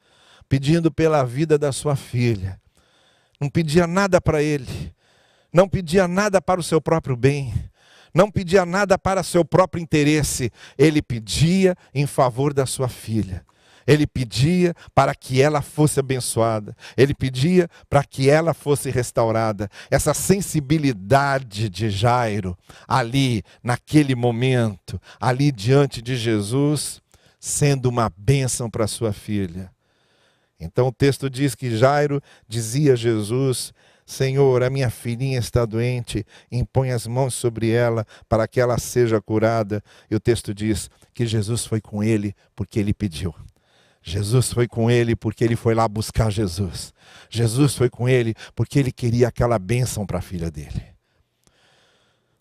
pedindo 0.50 0.92
pela 0.92 1.24
vida 1.24 1.58
da 1.58 1.72
sua 1.72 1.96
filha. 1.96 2.60
Não 3.40 3.48
pedia 3.48 3.86
nada 3.86 4.20
para 4.20 4.42
ele, 4.42 4.94
não 5.54 5.70
pedia 5.70 6.08
nada 6.08 6.42
para 6.42 6.60
o 6.60 6.64
seu 6.64 6.82
próprio 6.82 7.16
bem, 7.16 7.54
não 8.14 8.30
pedia 8.32 8.66
nada 8.66 8.98
para 8.98 9.22
seu 9.22 9.46
próprio 9.46 9.82
interesse, 9.82 10.52
ele 10.78 11.02
pedia 11.02 11.76
em 11.94 12.08
favor 12.08 12.54
da 12.54 12.66
sua 12.66 12.90
filha. 12.90 13.46
Ele 13.86 14.06
pedia 14.06 14.74
para 14.94 15.14
que 15.16 15.42
ela 15.42 15.62
fosse 15.62 16.00
abençoada, 16.00 16.76
ele 16.96 17.14
pedia 17.14 17.70
para 17.90 18.04
que 18.04 18.30
ela 18.30 18.54
fosse 18.54 18.90
restaurada. 18.90 19.70
Essa 19.90 20.14
sensibilidade 20.14 21.70
de 21.70 21.90
Jairo, 21.90 22.58
ali, 22.88 23.44
naquele 23.64 24.16
momento, 24.16 25.02
ali 25.20 25.52
diante 25.52 26.02
de 26.02 26.16
Jesus, 26.16 27.02
sendo 27.40 27.88
uma 27.90 28.12
bênção 28.16 28.70
para 28.70 28.88
sua 28.88 29.12
filha. 29.12 29.72
Então 30.60 30.88
o 30.88 30.92
texto 30.92 31.28
diz 31.28 31.56
que 31.56 31.76
Jairo 31.76 32.22
dizia 32.48 32.94
a 32.94 32.96
Jesus: 32.96 33.74
Senhor, 34.06 34.62
a 34.62 34.70
minha 34.70 34.90
filhinha 34.90 35.40
está 35.40 35.66
doente, 35.66 36.26
impõe 36.52 36.92
as 36.92 37.08
mãos 37.08 37.34
sobre 37.34 37.72
ela 37.72 38.06
para 38.30 38.48
que 38.48 38.60
ela 38.60 38.78
seja 38.78 39.20
curada. 39.20 39.84
E 40.10 40.16
o 40.16 40.20
texto 40.20 40.54
diz 40.54 40.90
que 41.14 41.26
Jesus 41.26 41.66
foi 41.66 41.82
com 41.82 42.04
ele 42.04 42.36
porque 42.56 42.80
ele 42.80 42.94
pediu. 42.94 43.34
Jesus 44.02 44.52
foi 44.52 44.68
com 44.68 44.90
ele 44.90 45.16
porque 45.16 45.44
ele 45.44 45.56
foi 45.56 45.76
lá 45.76 45.88
buscar 45.88 46.32
Jesus. 46.32 46.94
Jesus 47.30 47.76
foi 47.76 47.90
com 47.90 48.10
ele 48.10 48.34
porque 48.56 48.80
ele 48.80 48.92
queria 48.92 49.28
aquela 49.28 49.60
bênção 49.60 50.06
para 50.06 50.20
a 50.20 50.22
filha 50.22 50.50
dele. 50.50 50.84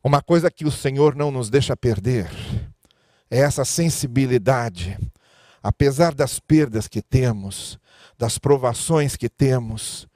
Uma 0.03 0.23
coisa 0.23 0.51
que 0.51 0.65
o 0.65 0.71
Senhor 0.71 1.15
não 1.15 1.31
nos 1.31 1.51
deixa 1.51 1.77
perder 1.77 2.31
é 3.31 3.41
essa 3.41 3.65
sensibilidade, 3.65 4.99
apesar 5.63 6.15
das 6.15 6.41
perdas 6.41 6.89
que 6.89 7.03
temos, 7.03 7.79
das 8.19 8.39
provações 8.39 9.15
que 9.15 9.29
temos, 9.29 10.09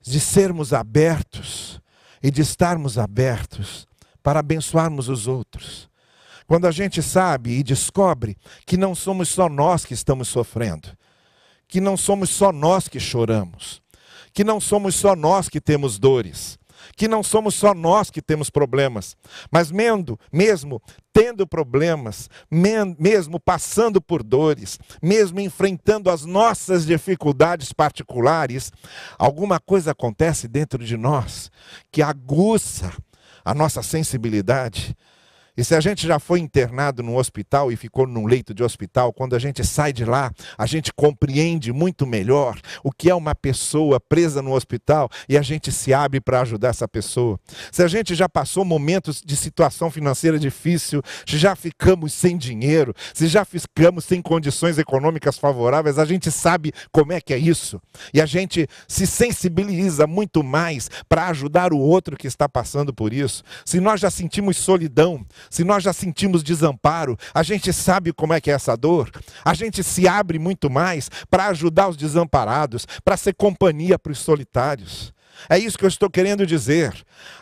de 0.00 0.18
sermos 0.18 0.72
abertos 0.72 1.80
e 2.22 2.30
de 2.30 2.42
estarmos 2.42 2.98
abertos 2.98 3.86
para 4.22 4.40
abençoarmos 4.40 5.08
os 5.08 5.26
outros. 5.26 5.88
Quando 6.48 6.66
a 6.66 6.70
gente 6.70 7.02
sabe 7.02 7.58
e 7.58 7.62
descobre 7.62 8.34
que 8.64 8.78
não 8.78 8.94
somos 8.94 9.28
só 9.28 9.50
nós 9.50 9.84
que 9.84 9.92
estamos 9.92 10.28
sofrendo, 10.28 10.88
que 11.68 11.78
não 11.78 11.94
somos 11.94 12.30
só 12.30 12.50
nós 12.50 12.88
que 12.88 12.98
choramos, 12.98 13.82
que 14.32 14.42
não 14.42 14.58
somos 14.58 14.94
só 14.94 15.14
nós 15.14 15.46
que 15.50 15.60
temos 15.60 15.98
dores, 15.98 16.58
que 16.96 17.06
não 17.06 17.22
somos 17.22 17.54
só 17.54 17.74
nós 17.74 18.10
que 18.10 18.22
temos 18.22 18.48
problemas, 18.48 19.14
mas 19.52 19.70
mesmo, 19.70 20.18
mesmo 20.32 20.80
tendo 21.12 21.46
problemas, 21.46 22.30
mesmo 22.50 23.38
passando 23.38 24.00
por 24.00 24.22
dores, 24.22 24.78
mesmo 25.02 25.40
enfrentando 25.40 26.08
as 26.08 26.24
nossas 26.24 26.86
dificuldades 26.86 27.74
particulares, 27.74 28.72
alguma 29.18 29.60
coisa 29.60 29.90
acontece 29.90 30.48
dentro 30.48 30.82
de 30.82 30.96
nós 30.96 31.50
que 31.92 32.00
aguça 32.00 32.90
a 33.44 33.52
nossa 33.52 33.82
sensibilidade 33.82 34.96
e 35.58 35.64
se 35.64 35.74
a 35.74 35.80
gente 35.80 36.06
já 36.06 36.20
foi 36.20 36.38
internado 36.38 37.02
num 37.02 37.16
hospital 37.16 37.72
e 37.72 37.76
ficou 37.76 38.06
num 38.06 38.26
leito 38.26 38.54
de 38.54 38.62
hospital, 38.62 39.12
quando 39.12 39.34
a 39.34 39.40
gente 39.40 39.64
sai 39.66 39.92
de 39.92 40.04
lá, 40.04 40.30
a 40.56 40.66
gente 40.66 40.92
compreende 40.94 41.72
muito 41.72 42.06
melhor 42.06 42.56
o 42.84 42.92
que 42.92 43.10
é 43.10 43.14
uma 43.14 43.34
pessoa 43.34 43.98
presa 43.98 44.40
no 44.40 44.52
hospital 44.52 45.10
e 45.28 45.36
a 45.36 45.42
gente 45.42 45.72
se 45.72 45.92
abre 45.92 46.20
para 46.20 46.42
ajudar 46.42 46.68
essa 46.68 46.86
pessoa. 46.86 47.40
Se 47.72 47.82
a 47.82 47.88
gente 47.88 48.14
já 48.14 48.28
passou 48.28 48.64
momentos 48.64 49.20
de 49.20 49.34
situação 49.34 49.90
financeira 49.90 50.38
difícil, 50.38 51.02
se 51.26 51.36
já 51.36 51.56
ficamos 51.56 52.12
sem 52.12 52.38
dinheiro, 52.38 52.94
se 53.12 53.26
já 53.26 53.44
ficamos 53.44 54.04
sem 54.04 54.22
condições 54.22 54.78
econômicas 54.78 55.38
favoráveis, 55.38 55.98
a 55.98 56.04
gente 56.04 56.30
sabe 56.30 56.72
como 56.92 57.12
é 57.12 57.20
que 57.20 57.34
é 57.34 57.38
isso. 57.38 57.82
E 58.14 58.20
a 58.20 58.26
gente 58.26 58.68
se 58.86 59.08
sensibiliza 59.08 60.06
muito 60.06 60.44
mais 60.44 60.88
para 61.08 61.26
ajudar 61.30 61.72
o 61.72 61.78
outro 61.78 62.16
que 62.16 62.28
está 62.28 62.48
passando 62.48 62.94
por 62.94 63.12
isso. 63.12 63.42
Se 63.64 63.80
nós 63.80 64.00
já 64.00 64.08
sentimos 64.08 64.56
solidão, 64.56 65.26
se 65.50 65.64
nós 65.64 65.82
já 65.82 65.92
sentimos 65.92 66.42
desamparo, 66.42 67.16
a 67.34 67.42
gente 67.42 67.72
sabe 67.72 68.12
como 68.12 68.32
é 68.32 68.40
que 68.40 68.50
é 68.50 68.54
essa 68.54 68.76
dor, 68.76 69.10
a 69.44 69.54
gente 69.54 69.82
se 69.82 70.06
abre 70.06 70.38
muito 70.38 70.70
mais 70.70 71.10
para 71.30 71.46
ajudar 71.46 71.88
os 71.88 71.96
desamparados, 71.96 72.86
para 73.04 73.16
ser 73.16 73.34
companhia 73.34 73.98
para 73.98 74.12
os 74.12 74.18
solitários. 74.18 75.12
É 75.48 75.58
isso 75.58 75.78
que 75.78 75.84
eu 75.84 75.88
estou 75.88 76.10
querendo 76.10 76.46
dizer. 76.46 76.92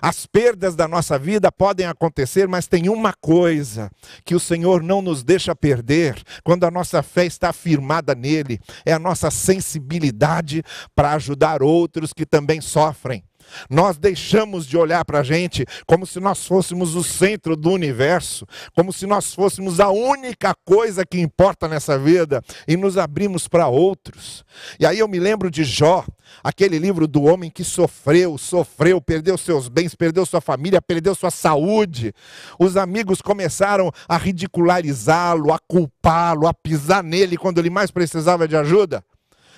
As 0.03 0.27
perdas 0.27 0.75
da 0.75 0.89
nossa 0.89 1.19
vida 1.19 1.51
podem 1.51 1.87
acontecer, 1.87 2.49
mas 2.49 2.67
tem 2.67 2.89
uma 2.89 3.13
coisa 3.13 3.91
que 4.25 4.35
o 4.35 4.41
Senhor 4.41 4.83
não 4.83 5.01
nos 5.01 5.23
deixa 5.23 5.55
perder 5.55 6.21
quando 6.43 6.65
a 6.65 6.71
nossa 6.71 7.03
fé 7.03 7.25
está 7.25 7.53
firmada 7.53 8.15
nele: 8.15 8.61
é 8.85 8.93
a 8.93 8.99
nossa 8.99 9.31
sensibilidade 9.31 10.63
para 10.95 11.13
ajudar 11.13 11.63
outros 11.63 12.13
que 12.13 12.27
também 12.27 12.61
sofrem. 12.61 13.23
Nós 13.69 13.97
deixamos 13.97 14.67
de 14.67 14.77
olhar 14.77 15.05
para 15.05 15.21
a 15.21 15.23
gente 15.23 15.65
como 15.87 16.07
se 16.07 16.21
nós 16.21 16.47
fôssemos 16.47 16.95
o 16.95 17.03
centro 17.03 17.57
do 17.57 17.71
universo, 17.71 18.47
como 18.75 18.93
se 18.93 19.07
nós 19.07 19.35
fôssemos 19.35 19.81
a 19.81 19.91
única 19.91 20.55
coisa 20.65 21.05
que 21.05 21.21
importa 21.21 21.69
nessa 21.69 21.99
vida 21.99 22.43
e 22.67 22.77
nos 22.77 22.99
abrimos 22.99 23.49
para 23.49 23.69
outros. 23.69 24.45
E 24.79 24.87
aí 24.87 24.99
eu 24.99 25.09
me 25.09 25.19
lembro 25.19 25.51
de 25.51 25.65
Jó, 25.65 26.05
aquele 26.43 26.79
livro 26.79 27.07
do 27.07 27.23
homem 27.25 27.51
que 27.51 27.65
sofreu, 27.65 28.39
sofreu, 28.39 29.01
perdeu 29.01 29.37
seus 29.37 29.69
bens, 29.69 29.95
perdeu 29.95 30.25
sua 30.27 30.41
família, 30.41 30.81
perdeu 30.81 31.15
sua 31.15 31.31
saúde. 31.31 32.13
Os 32.59 32.77
amigos 32.77 33.21
começaram 33.21 33.91
a 34.09 34.17
ridicularizá-lo, 34.17 35.53
a 35.53 35.59
culpá-lo, 35.59 36.47
a 36.47 36.55
pisar 36.55 37.03
nele 37.03 37.37
quando 37.37 37.59
ele 37.59 37.71
mais 37.71 37.91
precisava 37.91 38.47
de 38.47 38.57
ajuda. 38.57 39.03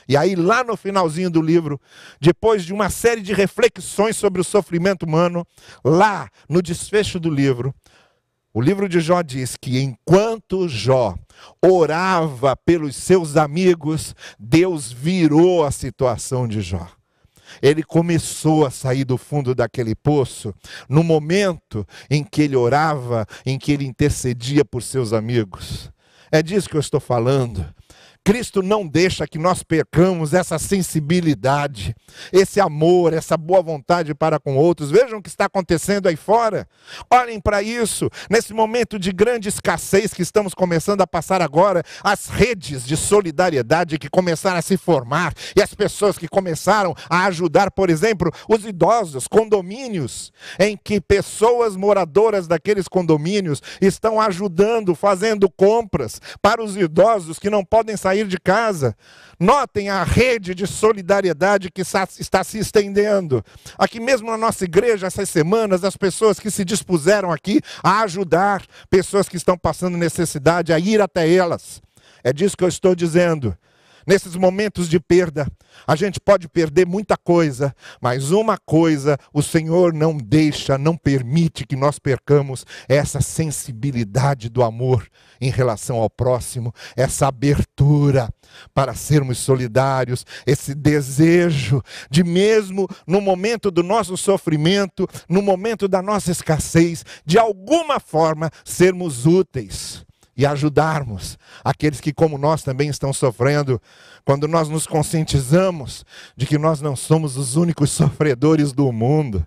E 0.09 0.17
aí, 0.17 0.35
lá 0.35 0.65
no 0.65 0.77
finalzinho 0.77 1.31
do 1.31 1.43
livro, 1.43 1.79
depois 2.19 2.65
de 2.65 2.73
uma 2.73 2.89
série 2.89 3.21
de 3.21 3.35
reflexões 3.35 4.17
sobre 4.17 4.41
o 4.41 4.45
sofrimento 4.45 5.05
humano, 5.05 5.47
lá 5.85 6.31
no 6.49 6.63
desfecho 6.63 7.21
do 7.21 7.29
livro, 7.29 7.75
o 8.55 8.61
livro 8.63 8.89
de 8.89 8.99
Jó 9.01 9.21
diz 9.21 9.57
que 9.61 9.79
enquanto 9.79 10.67
Jó 10.67 11.15
orava 11.63 12.57
pelos 12.57 12.97
seus 12.97 13.37
amigos, 13.37 14.15
Deus 14.39 14.91
virou 14.91 15.65
a 15.65 15.71
situação 15.71 16.49
de 16.49 16.63
Jó. 16.63 16.89
Ele 17.61 17.83
começou 17.83 18.67
a 18.67 18.71
sair 18.71 19.05
do 19.05 19.19
fundo 19.19 19.55
daquele 19.55 19.95
poço 19.95 20.55
no 20.89 21.03
momento 21.03 21.87
em 22.11 22.25
que 22.25 22.43
ele 22.43 22.57
orava, 22.57 23.27
em 23.45 23.59
que 23.59 23.73
ele 23.73 23.87
intercedia 23.87 24.65
por 24.65 24.83
seus 24.83 25.13
amigos. 25.13 25.91
É 26.31 26.43
disso 26.43 26.69
que 26.69 26.77
eu 26.77 26.81
estou 26.81 27.01
falando. 27.01 27.67
Cristo 28.29 28.63
não 28.63 28.87
deixa 28.87 29.27
que 29.27 29.39
nós 29.39 29.63
percamos 29.63 30.35
essa 30.35 30.59
sensibilidade, 30.59 31.97
esse 32.31 32.61
amor, 32.61 33.15
essa 33.15 33.39
boa 33.39 33.63
vontade 33.63 34.15
para 34.15 34.39
com 34.39 34.55
outros. 34.55 34.91
Vejam 34.91 35.19
o 35.19 35.23
que 35.23 35.31
está 35.31 35.47
acontecendo 35.47 36.07
aí 36.07 36.15
fora. 36.15 36.69
Olhem 37.11 37.41
para 37.41 37.63
isso. 37.63 38.11
Nesse 38.29 38.53
momento 38.53 38.99
de 38.99 39.13
grande 39.13 39.49
escassez 39.49 40.13
que 40.13 40.21
estamos 40.21 40.53
começando 40.53 41.01
a 41.01 41.07
passar 41.07 41.41
agora, 41.41 41.83
as 42.05 42.27
redes 42.27 42.85
de 42.85 42.99
solidariedade 42.99 43.99
que 43.99 44.11
começaram 44.11 44.59
a 44.59 44.63
se 44.63 44.77
formar 44.77 45.33
e 45.57 45.63
as 45.63 45.73
pessoas 45.73 46.19
que 46.19 46.29
começaram 46.29 46.95
a 47.09 47.25
ajudar, 47.29 47.71
por 47.71 47.89
exemplo, 47.89 48.31
os 48.47 48.63
idosos, 48.67 49.27
condomínios, 49.27 50.35
em 50.59 50.77
que 50.77 51.01
pessoas 51.01 51.77
moradoras 51.77 52.47
daqueles 52.47 52.89
condomínios 52.89 53.63
estão 53.81 54.21
ajudando, 54.21 54.95
fazendo 54.95 55.49
compras 55.49 56.21
para 56.43 56.63
os 56.63 56.77
idosos 56.77 57.39
que 57.39 57.49
não 57.49 57.65
podem 57.65 57.97
sair 57.97 58.18
sair 58.19 58.27
de 58.27 58.39
casa. 58.39 58.97
Notem 59.39 59.89
a 59.89 60.03
rede 60.03 60.55
de 60.55 60.67
solidariedade 60.67 61.71
que 61.71 61.83
está 61.83 62.43
se 62.43 62.59
estendendo. 62.59 63.45
Aqui 63.79 64.01
mesmo 64.01 64.31
na 64.31 64.37
nossa 64.37 64.65
igreja, 64.65 65.07
essas 65.07 65.29
semanas, 65.29 65.85
as 65.85 65.97
pessoas 65.97 66.41
que 66.41 66.51
se 66.51 66.65
dispuseram 66.65 67.31
aqui 67.31 67.61
a 67.83 68.01
ajudar 68.03 68.65
pessoas 68.91 69.29
que 69.29 69.37
estão 69.37 69.57
passando 69.57 69.97
necessidade, 69.97 70.73
a 70.73 70.79
ir 70.79 71.01
até 71.01 71.33
elas. 71.33 71.81
É 72.25 72.33
disso 72.33 72.57
que 72.57 72.65
eu 72.65 72.69
estou 72.69 72.95
dizendo. 72.95 73.57
Nesses 74.09 74.35
momentos 74.37 74.89
de 74.89 74.99
perda, 74.99 75.47
a 75.87 75.95
gente 75.95 76.19
pode 76.19 76.49
perder 76.49 76.87
muita 76.87 77.15
coisa, 77.15 77.77
mas 78.01 78.31
uma 78.31 78.57
coisa 78.57 79.19
o 79.35 79.43
Senhor 79.43 79.93
não 79.93 80.17
deixa, 80.17 80.79
não 80.79 80.97
permite 80.97 81.67
que 81.67 81.77
nós 81.77 81.99
percamos 81.99 82.65
essa 82.89 83.21
sensibilidade 83.21 84.49
do 84.49 84.63
amor 84.63 85.07
em 85.39 85.51
relação 85.51 85.99
ao 85.99 86.09
próximo, 86.09 86.73
essa 86.97 87.29
abertura 87.29 88.31
para 88.73 88.95
sermos 88.95 89.37
solidários, 89.37 90.25
esse 90.47 90.75
desejo 90.75 91.83
de 92.11 92.25
mesmo 92.25 92.89
no 93.07 93.21
momento 93.21 93.71
do 93.71 93.83
nosso 93.83 94.17
sofrimento, 94.17 95.07
no 95.29 95.43
momento 95.43 95.87
da 95.87 96.01
nossa 96.01 96.31
escassez, 96.31 97.05
de 97.27 97.39
alguma 97.39 98.01
forma 98.01 98.51
sermos 98.65 99.27
úteis 99.27 100.08
e 100.39 100.47
ajudarmos 100.47 101.37
aqueles 101.65 102.01
que, 102.01 102.13
como 102.13 102.39
nós, 102.39 102.63
também 102.63 102.89
estão 102.89 103.13
sofrendo, 103.13 103.83
quando 104.25 104.47
nós 104.47 104.69
nos 104.69 104.87
conscientizamos 104.87 106.05
de 106.37 106.47
que 106.47 106.57
nós 106.57 106.81
não 106.81 106.95
somos 106.95 107.37
os 107.37 107.57
únicos 107.57 107.91
sofredores 107.91 108.73
do 108.73 108.93
mundo, 108.93 109.45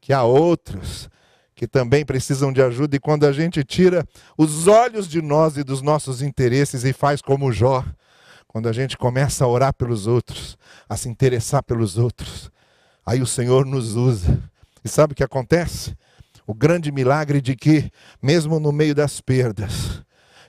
que 0.00 0.12
há 0.12 0.24
outros 0.24 1.08
que 1.54 1.68
também 1.68 2.04
precisam 2.04 2.52
de 2.52 2.60
ajuda, 2.60 2.96
e 2.96 2.98
quando 2.98 3.24
a 3.24 3.32
gente 3.32 3.62
tira 3.62 4.04
os 4.36 4.66
olhos 4.66 5.06
de 5.06 5.22
nós 5.22 5.56
e 5.56 5.62
dos 5.62 5.80
nossos 5.80 6.20
interesses 6.20 6.82
e 6.82 6.92
faz 6.92 7.22
como 7.22 7.52
Jó, 7.52 7.84
quando 8.48 8.68
a 8.68 8.72
gente 8.72 8.98
começa 8.98 9.44
a 9.44 9.48
orar 9.48 9.72
pelos 9.72 10.08
outros, 10.08 10.58
a 10.88 10.96
se 10.96 11.08
interessar 11.08 11.62
pelos 11.62 11.96
outros, 11.96 12.50
aí 13.06 13.22
o 13.22 13.26
Senhor 13.26 13.64
nos 13.64 13.94
usa. 13.94 14.42
E 14.84 14.88
sabe 14.88 15.12
o 15.12 15.16
que 15.16 15.22
acontece? 15.22 15.96
O 16.44 16.52
grande 16.52 16.90
milagre 16.90 17.40
de 17.40 17.54
que, 17.54 17.88
mesmo 18.20 18.58
no 18.58 18.72
meio 18.72 18.94
das 18.94 19.20
perdas, 19.20 20.02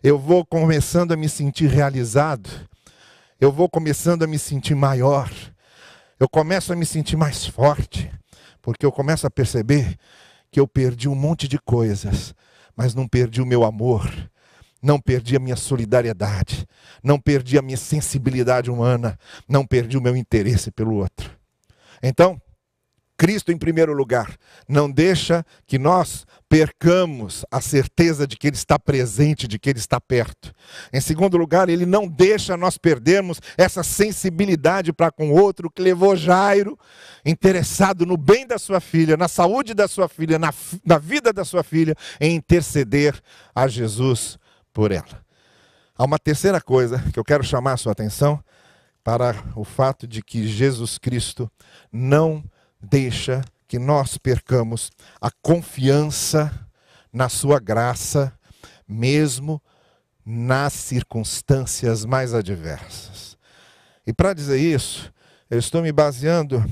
eu 0.07 0.19
vou 0.19 0.45
começando 0.45 1.13
a 1.13 1.17
me 1.17 1.27
sentir 1.27 1.67
realizado, 1.67 2.47
eu 3.41 3.51
vou 3.51 3.67
começando 3.67 4.21
a 4.21 4.27
me 4.27 4.37
sentir 4.37 4.75
maior, 4.75 5.31
eu 6.19 6.29
começo 6.29 6.71
a 6.71 6.75
me 6.75 6.85
sentir 6.85 7.15
mais 7.15 7.47
forte, 7.47 8.11
porque 8.61 8.85
eu 8.85 8.91
começo 8.91 9.25
a 9.25 9.31
perceber 9.31 9.97
que 10.51 10.59
eu 10.59 10.67
perdi 10.67 11.09
um 11.09 11.15
monte 11.15 11.47
de 11.47 11.57
coisas, 11.57 12.35
mas 12.75 12.93
não 12.93 13.07
perdi 13.07 13.41
o 13.41 13.47
meu 13.47 13.63
amor, 13.63 14.07
não 14.79 15.01
perdi 15.01 15.35
a 15.37 15.39
minha 15.39 15.55
solidariedade, 15.55 16.67
não 17.03 17.19
perdi 17.19 17.57
a 17.57 17.63
minha 17.63 17.75
sensibilidade 17.75 18.69
humana, 18.69 19.17
não 19.49 19.65
perdi 19.65 19.97
o 19.97 20.01
meu 20.01 20.15
interesse 20.15 20.69
pelo 20.69 20.97
outro. 20.97 21.31
Então, 22.03 22.39
Cristo 23.17 23.51
em 23.51 23.57
primeiro 23.57 23.93
lugar, 23.93 24.35
não 24.67 24.91
deixa 24.91 25.45
que 25.65 25.79
nós 25.79 26.25
percamos 26.49 27.45
a 27.49 27.61
certeza 27.61 28.27
de 28.27 28.37
que 28.37 28.47
Ele 28.47 28.55
está 28.55 28.77
presente, 28.77 29.47
de 29.47 29.57
que 29.57 29.69
Ele 29.69 29.79
está 29.79 29.99
perto. 29.99 30.53
Em 30.91 30.99
segundo 30.99 31.37
lugar, 31.37 31.69
Ele 31.69 31.85
não 31.85 32.07
deixa 32.07 32.57
nós 32.57 32.77
perdermos 32.77 33.39
essa 33.57 33.83
sensibilidade 33.83 34.91
para 34.91 35.11
com 35.11 35.31
outro 35.31 35.71
que 35.71 35.81
levou 35.81 36.15
Jairo, 36.15 36.77
interessado 37.25 38.05
no 38.05 38.17
bem 38.17 38.45
da 38.45 38.57
sua 38.57 38.79
filha, 38.79 39.15
na 39.15 39.27
saúde 39.27 39.73
da 39.73 39.87
sua 39.87 40.09
filha, 40.09 40.37
na, 40.37 40.53
na 40.83 40.97
vida 40.97 41.31
da 41.31 41.45
sua 41.45 41.63
filha, 41.63 41.95
em 42.19 42.35
interceder 42.35 43.19
a 43.53 43.67
Jesus 43.67 44.37
por 44.73 44.91
ela. 44.91 45.23
Há 45.97 46.03
uma 46.03 46.19
terceira 46.19 46.59
coisa 46.59 47.01
que 47.13 47.17
eu 47.17 47.23
quero 47.23 47.43
chamar 47.43 47.73
a 47.73 47.77
sua 47.77 47.93
atenção 47.93 48.43
para 49.01 49.35
o 49.55 49.63
fato 49.63 50.05
de 50.05 50.21
que 50.21 50.47
Jesus 50.47 50.97
Cristo 50.97 51.49
não 51.91 52.43
deixa 52.89 53.41
que 53.67 53.79
nós 53.79 54.17
percamos 54.17 54.91
a 55.19 55.29
confiança 55.41 56.51
na 57.11 57.29
Sua 57.29 57.59
graça, 57.59 58.33
mesmo 58.87 59.61
nas 60.25 60.73
circunstâncias 60.73 62.05
mais 62.05 62.33
adversas. 62.33 63.37
E 64.05 64.13
para 64.13 64.33
dizer 64.33 64.57
isso, 64.57 65.11
eu 65.49 65.59
estou 65.59 65.81
me 65.81 65.91
baseando 65.91 66.63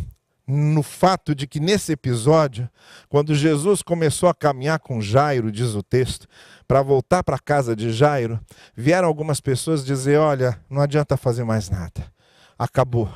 no 0.45 0.83
fato 0.83 1.33
de 1.33 1.47
que 1.47 1.59
nesse 1.59 1.93
episódio, 1.93 2.69
quando 3.07 3.33
Jesus 3.33 3.81
começou 3.81 4.27
a 4.27 4.33
caminhar 4.33 4.79
com 4.79 5.01
Jairo, 5.01 5.51
diz 5.51 5.73
o 5.73 5.81
texto, 5.81 6.27
para 6.67 6.81
voltar 6.81 7.23
para 7.23 7.37
a 7.37 7.39
casa 7.39 7.75
de 7.75 7.91
Jairo, 7.91 8.39
vieram 8.75 9.07
algumas 9.07 9.39
pessoas 9.39 9.85
dizer: 9.85 10.17
Olha, 10.17 10.59
não 10.69 10.81
adianta 10.81 11.15
fazer 11.15 11.43
mais 11.43 11.69
nada, 11.69 12.11
acabou, 12.57 13.11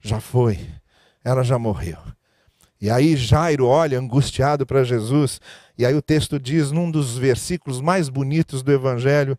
já 0.00 0.20
foi, 0.20 0.68
ela 1.24 1.42
já 1.42 1.58
morreu. 1.58 1.98
E 2.82 2.90
aí 2.90 3.14
Jairo 3.14 3.66
olha 3.66 3.96
angustiado 3.96 4.66
para 4.66 4.82
Jesus, 4.82 5.40
e 5.78 5.86
aí 5.86 5.94
o 5.94 6.02
texto 6.02 6.36
diz, 6.36 6.72
num 6.72 6.90
dos 6.90 7.16
versículos 7.16 7.80
mais 7.80 8.08
bonitos 8.08 8.60
do 8.60 8.72
Evangelho, 8.72 9.38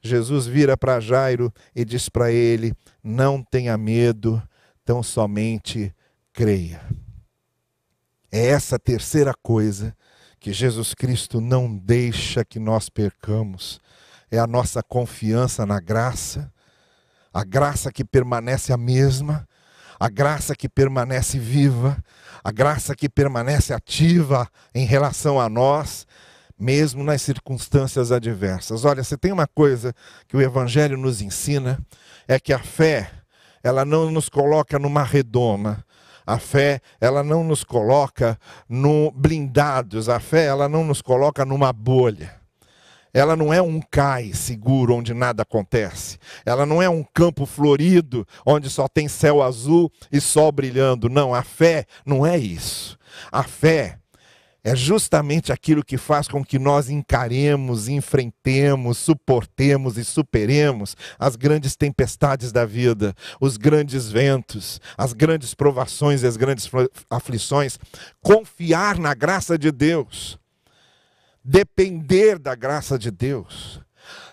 Jesus 0.00 0.46
vira 0.46 0.76
para 0.76 1.00
Jairo 1.00 1.52
e 1.74 1.84
diz 1.84 2.08
para 2.08 2.30
ele: 2.30 2.72
Não 3.02 3.42
tenha 3.42 3.76
medo, 3.76 4.40
tão 4.84 5.02
somente 5.02 5.92
creia. 6.32 6.82
É 8.30 8.46
essa 8.46 8.78
terceira 8.78 9.34
coisa 9.42 9.92
que 10.38 10.52
Jesus 10.52 10.94
Cristo 10.94 11.40
não 11.40 11.76
deixa 11.76 12.44
que 12.44 12.60
nós 12.60 12.88
percamos, 12.88 13.80
é 14.30 14.38
a 14.38 14.46
nossa 14.46 14.84
confiança 14.84 15.66
na 15.66 15.80
graça, 15.80 16.48
a 17.32 17.42
graça 17.42 17.90
que 17.90 18.04
permanece 18.04 18.72
a 18.72 18.76
mesma, 18.76 19.48
a 19.98 20.08
graça 20.08 20.54
que 20.54 20.68
permanece 20.68 21.40
viva, 21.40 21.96
a 22.44 22.52
graça 22.52 22.94
que 22.94 23.08
permanece 23.08 23.72
ativa 23.72 24.46
em 24.74 24.84
relação 24.84 25.40
a 25.40 25.48
nós, 25.48 26.06
mesmo 26.58 27.02
nas 27.02 27.22
circunstâncias 27.22 28.12
adversas. 28.12 28.84
Olha, 28.84 29.02
você 29.02 29.16
tem 29.16 29.32
uma 29.32 29.46
coisa 29.46 29.94
que 30.28 30.36
o 30.36 30.42
Evangelho 30.42 30.98
nos 30.98 31.22
ensina, 31.22 31.80
é 32.28 32.38
que 32.38 32.52
a 32.52 32.58
fé, 32.58 33.10
ela 33.62 33.84
não 33.84 34.10
nos 34.10 34.28
coloca 34.28 34.78
numa 34.78 35.02
redoma, 35.02 35.82
a 36.26 36.38
fé, 36.38 36.80
ela 37.00 37.22
não 37.22 37.42
nos 37.42 37.64
coloca 37.64 38.38
no 38.68 39.10
blindados, 39.10 40.08
a 40.08 40.20
fé, 40.20 40.44
ela 40.44 40.68
não 40.68 40.84
nos 40.84 41.00
coloca 41.00 41.44
numa 41.44 41.72
bolha. 41.72 42.43
Ela 43.14 43.36
não 43.36 43.54
é 43.54 43.62
um 43.62 43.80
cais 43.80 44.38
seguro 44.38 44.96
onde 44.96 45.14
nada 45.14 45.42
acontece. 45.42 46.18
Ela 46.44 46.66
não 46.66 46.82
é 46.82 46.88
um 46.88 47.04
campo 47.14 47.46
florido 47.46 48.26
onde 48.44 48.68
só 48.68 48.88
tem 48.88 49.06
céu 49.06 49.40
azul 49.40 49.90
e 50.10 50.20
sol 50.20 50.50
brilhando. 50.50 51.08
Não, 51.08 51.32
a 51.32 51.44
fé 51.44 51.86
não 52.04 52.26
é 52.26 52.36
isso. 52.36 52.98
A 53.30 53.44
fé 53.44 53.98
é 54.64 54.74
justamente 54.74 55.52
aquilo 55.52 55.84
que 55.84 55.98
faz 55.98 56.26
com 56.26 56.42
que 56.42 56.58
nós 56.58 56.88
encaremos, 56.88 57.86
enfrentemos, 57.86 58.96
suportemos 58.96 59.98
e 59.98 60.04
superemos 60.04 60.96
as 61.18 61.36
grandes 61.36 61.76
tempestades 61.76 62.50
da 62.50 62.64
vida, 62.64 63.14
os 63.38 63.58
grandes 63.58 64.10
ventos, 64.10 64.80
as 64.96 65.12
grandes 65.12 65.52
provações 65.52 66.22
e 66.22 66.26
as 66.26 66.38
grandes 66.38 66.68
aflições. 67.10 67.78
Confiar 68.22 68.98
na 68.98 69.12
graça 69.12 69.58
de 69.58 69.70
Deus, 69.70 70.38
depender 71.44 72.38
da 72.38 72.54
graça 72.54 72.98
de 72.98 73.10
Deus, 73.10 73.80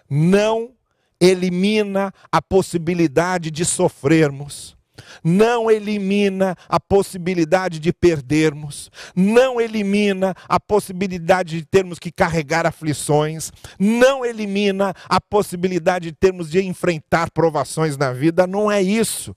não 0.10 0.72
elimina 1.20 2.14
a 2.32 2.42
possibilidade 2.42 3.52
de 3.52 3.66
sofrermos 3.66 4.76
não 5.24 5.70
elimina 5.70 6.56
a 6.68 6.80
possibilidade 6.80 7.80
de 7.80 7.94
perdermos, 7.94 8.90
não 9.16 9.60
elimina 9.60 10.36
a 10.48 10.60
possibilidade 10.60 11.60
de 11.60 11.66
termos 11.66 12.00
que 12.00 12.12
carregar 12.12 12.66
aflições, 12.66 13.52
não 13.80 14.26
elimina 14.26 14.94
a 15.08 15.20
possibilidade 15.20 16.12
de 16.12 16.16
termos 16.16 16.50
de 16.50 16.64
enfrentar 16.64 17.32
provações 17.32 17.98
na 17.98 18.12
vida, 18.12 18.48
não 18.48 18.72
é 18.72 18.82
isso. 18.82 19.36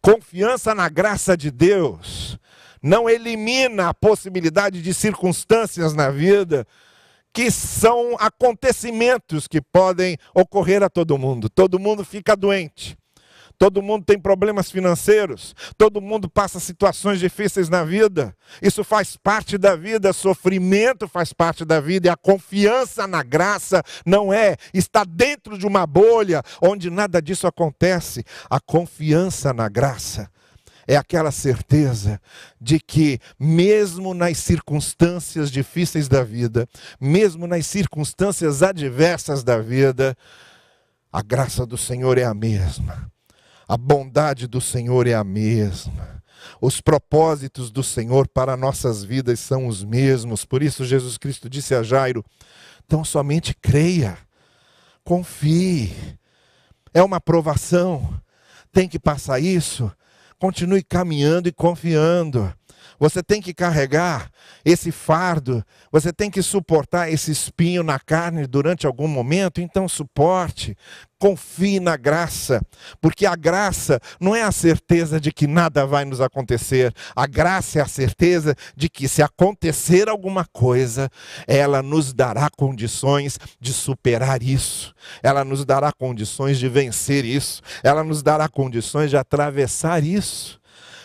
Confiança 0.00 0.74
na 0.74 0.88
graça 0.88 1.36
de 1.36 1.50
Deus 1.50 2.38
não 2.82 3.08
elimina 3.08 3.88
a 3.88 3.94
possibilidade 3.94 4.82
de 4.82 4.92
circunstâncias 4.92 5.94
na 5.94 6.10
vida 6.10 6.66
que 7.34 7.50
são 7.50 8.16
acontecimentos 8.20 9.48
que 9.48 9.60
podem 9.60 10.16
ocorrer 10.32 10.84
a 10.84 10.88
todo 10.88 11.18
mundo. 11.18 11.50
Todo 11.50 11.80
mundo 11.80 12.04
fica 12.04 12.36
doente. 12.36 12.96
Todo 13.58 13.82
mundo 13.82 14.04
tem 14.04 14.18
problemas 14.18 14.70
financeiros, 14.70 15.54
todo 15.78 16.00
mundo 16.00 16.28
passa 16.28 16.58
situações 16.58 17.20
difíceis 17.20 17.68
na 17.68 17.84
vida. 17.84 18.36
Isso 18.60 18.82
faz 18.82 19.16
parte 19.16 19.56
da 19.56 19.76
vida, 19.76 20.12
sofrimento 20.12 21.06
faz 21.06 21.32
parte 21.32 21.64
da 21.64 21.80
vida 21.80 22.08
e 22.08 22.10
a 22.10 22.16
confiança 22.16 23.06
na 23.06 23.22
graça 23.22 23.82
não 24.04 24.32
é 24.32 24.56
estar 24.72 25.06
dentro 25.06 25.56
de 25.56 25.66
uma 25.66 25.86
bolha 25.86 26.42
onde 26.60 26.90
nada 26.90 27.22
disso 27.22 27.46
acontece. 27.46 28.24
A 28.50 28.58
confiança 28.58 29.52
na 29.52 29.68
graça 29.68 30.28
é 30.86 30.96
aquela 30.96 31.30
certeza 31.30 32.20
de 32.60 32.78
que, 32.78 33.18
mesmo 33.38 34.14
nas 34.14 34.38
circunstâncias 34.38 35.50
difíceis 35.50 36.08
da 36.08 36.22
vida, 36.22 36.68
mesmo 37.00 37.46
nas 37.46 37.66
circunstâncias 37.66 38.62
adversas 38.62 39.42
da 39.42 39.58
vida, 39.58 40.16
a 41.12 41.22
graça 41.22 41.64
do 41.64 41.76
Senhor 41.76 42.18
é 42.18 42.24
a 42.24 42.34
mesma. 42.34 43.10
A 43.66 43.76
bondade 43.76 44.46
do 44.46 44.60
Senhor 44.60 45.06
é 45.06 45.14
a 45.14 45.24
mesma. 45.24 46.22
Os 46.60 46.80
propósitos 46.80 47.70
do 47.70 47.82
Senhor 47.82 48.28
para 48.28 48.56
nossas 48.56 49.02
vidas 49.02 49.40
são 49.40 49.66
os 49.66 49.82
mesmos. 49.82 50.44
Por 50.44 50.62
isso, 50.62 50.84
Jesus 50.84 51.16
Cristo 51.16 51.48
disse 51.48 51.74
a 51.74 51.82
Jairo: 51.82 52.22
então 52.86 53.04
somente 53.04 53.54
creia, 53.54 54.18
confie. 55.02 55.94
É 56.92 57.02
uma 57.02 57.20
provação, 57.20 58.20
tem 58.72 58.88
que 58.88 58.98
passar 58.98 59.40
isso. 59.40 59.90
Continue 60.38 60.82
caminhando 60.82 61.48
e 61.48 61.52
confiando. 61.52 62.52
Você 62.98 63.22
tem 63.22 63.40
que 63.40 63.52
carregar 63.52 64.30
esse 64.64 64.92
fardo, 64.92 65.64
você 65.90 66.12
tem 66.12 66.30
que 66.30 66.42
suportar 66.42 67.10
esse 67.10 67.30
espinho 67.30 67.82
na 67.82 67.98
carne 67.98 68.46
durante 68.46 68.86
algum 68.86 69.08
momento, 69.08 69.60
então 69.60 69.88
suporte. 69.88 70.76
Confie 71.18 71.80
na 71.80 71.96
graça, 71.96 72.60
porque 73.00 73.24
a 73.24 73.34
graça 73.34 73.98
não 74.20 74.36
é 74.36 74.42
a 74.42 74.52
certeza 74.52 75.18
de 75.18 75.32
que 75.32 75.46
nada 75.46 75.86
vai 75.86 76.04
nos 76.04 76.20
acontecer, 76.20 76.92
a 77.16 77.26
graça 77.26 77.78
é 77.78 77.82
a 77.82 77.86
certeza 77.86 78.54
de 78.76 78.90
que 78.90 79.08
se 79.08 79.22
acontecer 79.22 80.08
alguma 80.08 80.44
coisa, 80.44 81.08
ela 81.46 81.82
nos 81.82 82.12
dará 82.12 82.50
condições 82.50 83.38
de 83.58 83.72
superar 83.72 84.42
isso, 84.42 84.94
ela 85.22 85.44
nos 85.44 85.64
dará 85.64 85.90
condições 85.92 86.58
de 86.58 86.68
vencer 86.68 87.24
isso, 87.24 87.62
ela 87.82 88.04
nos 88.04 88.22
dará 88.22 88.46
condições 88.46 89.08
de 89.08 89.16
atravessar 89.16 90.04
isso. 90.04 90.60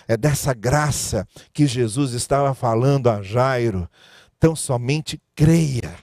É 0.10 0.18
dessa 0.18 0.56
graça 0.56 1.28
que 1.54 1.68
Jesus 1.68 2.14
estava 2.14 2.56
falando 2.56 3.12
a 3.12 3.22
Jairo. 3.22 3.88
Tão 4.40 4.56
somente 4.56 5.22
creia, 5.36 5.94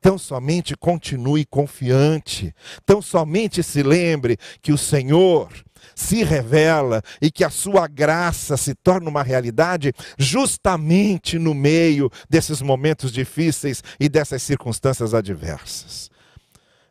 tão 0.00 0.16
somente 0.16 0.74
continue 0.74 1.44
confiante, 1.44 2.54
tão 2.86 3.02
somente 3.02 3.62
se 3.62 3.82
lembre 3.82 4.38
que 4.62 4.72
o 4.72 4.78
Senhor 4.78 5.52
se 5.94 6.24
revela 6.24 7.02
e 7.20 7.30
que 7.30 7.44
a 7.44 7.50
sua 7.50 7.86
graça 7.86 8.56
se 8.56 8.74
torna 8.74 9.10
uma 9.10 9.22
realidade 9.22 9.92
justamente 10.16 11.38
no 11.38 11.52
meio 11.52 12.10
desses 12.30 12.62
momentos 12.62 13.12
difíceis 13.12 13.84
e 13.98 14.08
dessas 14.08 14.42
circunstâncias 14.42 15.12
adversas. 15.12 16.08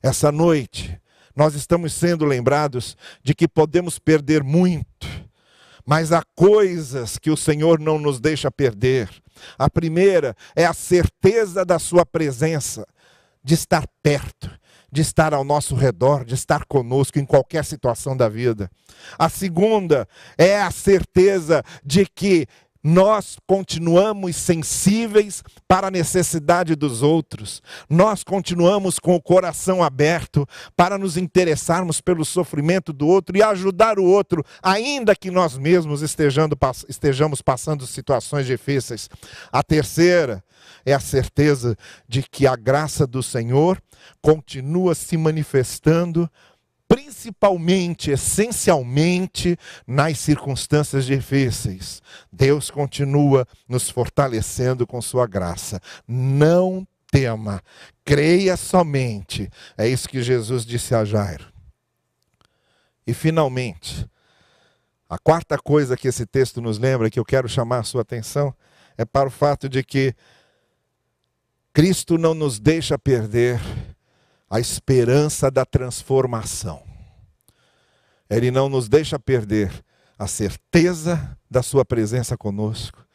Essa 0.04 0.32
noite, 0.32 1.00
nós 1.36 1.56
estamos 1.56 1.94
sendo 1.94 2.26
lembrados 2.26 2.96
de 3.24 3.34
que 3.34 3.48
podemos 3.48 3.98
perder 3.98 4.44
muito, 4.44 5.19
mas 5.90 6.12
há 6.12 6.22
coisas 6.36 7.18
que 7.18 7.32
o 7.32 7.36
Senhor 7.36 7.80
não 7.80 7.98
nos 7.98 8.20
deixa 8.20 8.52
perder. 8.52 9.10
A 9.58 9.68
primeira 9.68 10.36
é 10.56 10.64
a 10.64 10.72
certeza 10.72 11.66
da 11.66 11.80
Sua 11.80 12.06
presença, 12.06 12.86
de 13.44 13.56
estar 13.56 13.88
perto, 14.04 14.52
de 14.92 15.02
estar 15.02 15.34
ao 15.34 15.44
nosso 15.44 15.74
redor, 15.74 16.24
de 16.24 16.36
estar 16.36 16.64
conosco 16.66 17.18
em 17.18 17.26
qualquer 17.26 17.66
situação 17.66 18.16
da 18.16 18.30
vida. 18.30 18.70
A 19.18 19.30
segunda 19.30 20.08
é 20.38 20.62
a 20.62 20.70
certeza 20.70 21.64
de 21.84 22.06
que 22.06 22.46
nós 22.84 23.38
continuamos 23.46 24.36
sensíveis 24.36 25.44
para 25.68 25.88
a 25.88 25.92
necessidade 25.92 26.76
dos 26.76 27.02
outros, 27.02 27.62
nós 27.90 28.24
continuamos 28.24 29.00
com 29.00 29.16
o 29.16 29.22
coração 29.22 29.84
aberto 29.84 30.48
para 30.76 30.98
nos 30.98 31.18
interessarmos 31.18 32.00
pelo 32.00 32.24
sofrimento 32.24 32.94
do 32.94 33.08
outro 33.08 33.38
e 33.38 33.44
ajudar 33.44 34.00
o 34.00 34.06
outro, 34.06 34.44
ainda 34.64 35.16
que 35.16 35.30
nós 35.30 35.58
mesmos 35.58 36.02
estejamos 36.02 37.42
passando 37.42 37.86
situações 37.86 38.46
difíceis. 38.46 39.10
A 39.52 39.62
terceira 39.62 40.44
é 40.86 40.94
a 40.94 41.00
certeza 41.00 41.76
de 42.08 42.24
que 42.24 42.48
a 42.48 42.56
graça 42.56 43.06
do 43.06 43.22
Senhor 43.22 43.82
continua 44.22 44.96
se 44.96 45.18
manifestando 45.18 46.30
principalmente, 47.10 48.12
essencialmente, 48.12 49.58
nas 49.88 50.20
circunstâncias 50.20 51.06
difíceis. 51.06 52.04
Deus 52.32 52.70
continua 52.70 53.48
nos 53.68 53.90
fortalecendo 53.90 54.86
com 54.86 55.02
Sua 55.02 55.26
graça. 55.26 55.82
Não 56.08 56.88
tema, 57.12 57.64
creia 58.06 58.56
somente. 58.56 59.50
É 59.76 59.88
isso 59.88 60.08
que 60.08 60.22
Jesus 60.22 60.64
disse 60.64 60.94
a 60.94 61.04
Jairo. 61.04 61.52
E 63.08 63.14
finalmente, 63.14 64.08
a 65.10 65.18
quarta 65.18 65.58
coisa 65.58 65.98
que 65.98 66.08
esse 66.08 66.28
texto 66.28 66.62
nos 66.62 66.78
lembra, 66.78 67.10
que 67.10 67.20
eu 67.20 67.26
quero 67.26 67.50
chamar 67.50 67.80
a 67.80 67.84
sua 67.84 68.04
atenção, 68.04 68.54
é 68.96 69.04
para 69.04 69.28
o 69.28 69.32
fato 69.32 69.68
de 69.68 69.84
que 69.84 70.14
Cristo 71.74 72.20
não 72.20 72.36
nos 72.36 72.60
deixa 72.60 73.00
perder 73.00 73.60
a 74.48 74.60
esperança 74.60 75.50
da 75.50 75.66
transformação. 75.66 76.90
Ele 78.30 78.52
não 78.52 78.70
nos 78.70 78.88
deixa 78.88 79.18
perder 79.18 79.72
a 80.18 80.28
certeza 80.28 81.38
da 81.50 81.64
Sua 81.64 81.84
presença 81.84 82.38
conosco. 82.38 83.06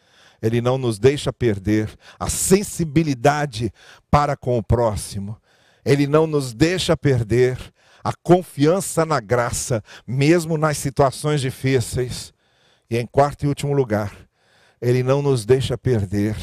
Ele 0.42 0.60
não 0.60 0.76
nos 0.76 0.98
deixa 0.98 1.32
perder 1.32 1.90
a 2.18 2.28
sensibilidade 2.28 3.72
para 4.10 4.36
com 4.36 4.58
o 4.58 4.62
próximo. 4.62 5.40
Ele 5.84 6.06
não 6.06 6.26
nos 6.26 6.52
deixa 6.52 6.96
perder 6.96 7.58
a 8.02 8.12
confiança 8.22 9.06
na 9.06 9.20
graça, 9.20 9.82
mesmo 10.06 10.58
nas 10.58 10.76
situações 10.76 11.40
difíceis. 11.40 12.34
E 12.90 12.98
em 12.98 13.06
quarto 13.06 13.44
e 13.44 13.48
último 13.48 13.72
lugar, 13.72 14.14
ele 14.80 15.02
não 15.02 15.22
nos 15.22 15.46
deixa 15.46 15.78
perder 15.78 16.36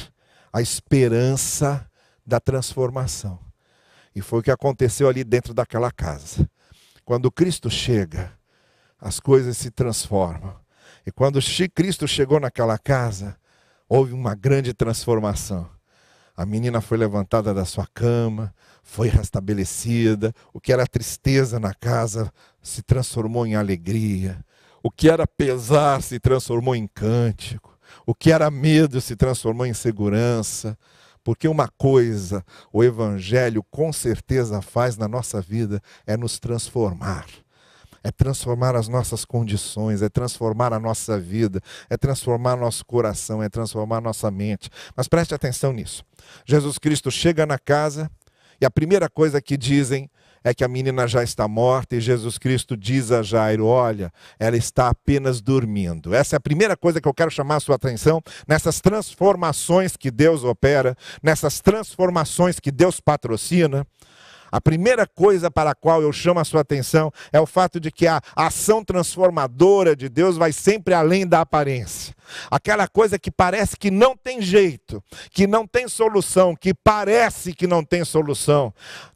a 0.52 0.62
esperança 0.62 1.88
da 2.26 2.40
transformação. 2.40 3.40
E 4.16 4.22
foi 4.22 4.40
o 4.40 4.44
que 4.44 4.52
aconteceu 4.52 5.08
ali 5.08 5.24
dentro 5.24 5.54
daquela 5.54 5.92
casa. 5.92 6.50
Quando 7.06 7.32
Cristo 7.32 7.70
chega, 7.70 8.34
as 9.02 9.20
coisas 9.20 9.58
se 9.58 9.72
transformam. 9.72 10.56
E 11.06 11.12
quando 11.12 11.40
Cristo 11.74 12.08
chegou 12.08 12.40
naquela 12.40 12.78
casa, 12.78 13.36
houve 13.90 14.14
uma 14.14 14.36
grande 14.36 14.74
transformação. 14.74 15.68
A 16.38 16.46
menina 16.46 16.80
foi 16.80 16.98
levantada 16.98 17.54
da 17.54 17.66
sua 17.66 17.88
cama, 17.94 18.54
foi 18.84 19.10
restabelecida. 19.10 20.34
O 20.54 20.62
que 20.62 20.72
era 20.72 20.86
tristeza 20.86 21.60
na 21.60 21.74
casa 21.74 22.32
se 22.62 22.84
transformou 22.84 23.46
em 23.46 23.56
alegria. 23.56 24.46
O 24.84 24.92
que 24.92 25.10
era 25.10 25.26
pesar 25.28 26.02
se 26.02 26.20
transformou 26.20 26.76
em 26.76 26.88
cântico. 26.88 27.78
O 28.06 28.16
que 28.16 28.32
era 28.32 28.50
medo 28.50 29.02
se 29.02 29.16
transformou 29.16 29.66
em 29.66 29.74
segurança 29.74 30.78
Porque 31.24 31.48
uma 31.48 31.68
coisa 31.68 32.44
o 32.72 32.84
Evangelho 32.84 33.64
com 33.70 33.92
certeza 33.92 34.62
faz 34.62 34.96
na 34.98 35.08
nossa 35.08 35.42
vida 35.42 35.82
é 36.06 36.16
nos 36.16 36.40
transformar 36.40 37.26
é 38.04 38.12
transformar 38.12 38.76
as 38.76 38.88
nossas 38.88 39.26
condições, 39.26 40.02
é 40.02 40.10
transformar 40.10 40.74
a 40.74 40.80
nossa 40.80 41.20
vida, 41.20 41.62
é 41.90 41.98
transformar 41.98 42.56
nosso 42.56 42.86
coração, 42.86 43.42
é 43.42 43.50
transformar 43.50 44.02
nossa 44.02 44.30
mente. 44.32 44.70
Mas 44.96 45.08
preste 45.08 45.34
atenção 45.34 45.72
nisso. 45.72 46.04
Jesus 46.46 46.78
Cristo 46.78 47.12
chega 47.12 47.46
na 47.46 47.60
casa 47.60 48.10
e 48.60 48.66
a 48.66 48.72
primeira 48.72 49.10
coisa 49.10 49.42
que 49.42 49.58
dizem 49.58 50.10
é 50.44 50.54
que 50.54 50.64
a 50.64 50.68
menina 50.68 51.08
já 51.08 51.24
está 51.24 51.48
morta 51.48 51.96
e 51.96 52.02
Jesus 52.02 52.38
Cristo 52.38 52.76
diz 52.76 53.12
a 53.12 53.22
Jairo: 53.22 53.66
Olha, 53.66 54.12
ela 54.40 54.58
está 54.58 54.90
apenas 54.90 55.40
dormindo. 55.40 56.14
Essa 56.14 56.36
é 56.36 56.38
a 56.38 56.42
primeira 56.42 56.76
coisa 56.76 57.00
que 57.00 57.08
eu 57.08 57.14
quero 57.14 57.30
chamar 57.30 57.58
a 57.58 57.60
sua 57.60 57.76
atenção 57.76 58.22
nessas 58.48 58.82
transformações 58.82 59.96
que 59.96 60.10
Deus 60.10 60.44
opera, 60.44 60.96
nessas 61.22 61.60
transformações 61.60 62.60
que 62.60 62.72
Deus 62.72 63.00
patrocina. 63.00 63.86
A 64.52 64.60
primeira 64.60 65.08
coisa 65.08 65.50
para 65.50 65.72
a 65.72 65.76
qual 65.76 66.02
eu 66.02 66.12
chamo 66.12 66.40
a 66.40 66.44
sua 66.44 66.62
atenção 66.62 67.12
é 67.32 67.40
o 67.40 67.46
fato 67.46 67.80
de 67.80 67.92
que 67.92 68.06
a 68.06 68.22
ação 68.36 68.84
transformadora 68.84 69.96
de 69.96 70.10
Deus 70.10 70.38
vai 70.38 70.52
sempre 70.52 70.94
além 70.94 71.26
da 71.26 71.42
aparência. 71.42 72.14
Aquela 72.50 72.88
coisa 72.88 73.18
que 73.18 73.32
parece 73.32 73.78
que 73.78 73.90
não 73.90 74.16
tem 74.16 74.42
jeito, 74.42 75.04
que 75.32 75.48
não 75.48 75.66
tem 75.66 75.88
solução, 75.88 76.56
que 76.56 76.74
parece 76.74 77.54
que 77.54 77.68
não 77.68 77.84
tem 77.84 78.04
solução. 78.04 78.74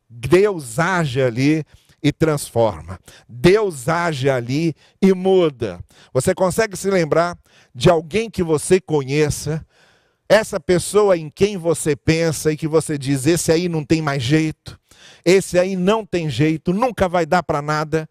Deus 0.10 0.80
age 0.80 1.22
ali 1.22 1.66
e 2.02 2.12
transforma. 2.12 3.00
Deus 3.28 3.90
age 3.90 4.30
ali 4.30 4.76
e 5.02 5.12
muda. 5.14 5.80
Você 6.14 6.36
consegue 6.36 6.78
se 6.78 6.90
lembrar 6.90 7.38
de 7.74 7.90
alguém 7.90 8.30
que 8.30 8.44
você 8.44 8.80
conheça, 8.80 9.66
essa 10.28 10.60
pessoa 10.60 11.18
em 11.18 11.30
quem 11.30 11.58
você 11.58 11.96
pensa 11.96 12.52
e 12.52 12.58
que 12.58 12.68
você 12.68 12.98
diz: 12.98 13.26
esse 13.26 13.52
aí 13.52 13.70
não 13.70 13.84
tem 13.84 14.02
mais 14.02 14.24
jeito, 14.24 14.80
esse 15.24 15.58
aí 15.58 15.76
não 15.76 16.06
tem 16.06 16.30
jeito, 16.30 16.74
nunca 16.74 17.08
vai 17.08 17.26
dar 17.26 17.44
para 17.44 17.62
nada. 17.62 18.10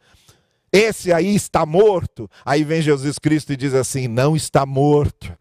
Esse 0.72 1.12
aí 1.12 1.37
está 1.37 1.64
morto. 1.64 2.29
Aí 2.44 2.64
vem 2.64 2.83
Jesus 2.83 3.16
Cristo 3.18 3.53
e 3.53 3.57
diz 3.57 3.74
assim: 3.74 4.09
não 4.09 4.35
está 4.35 4.66
morto, 4.66 5.33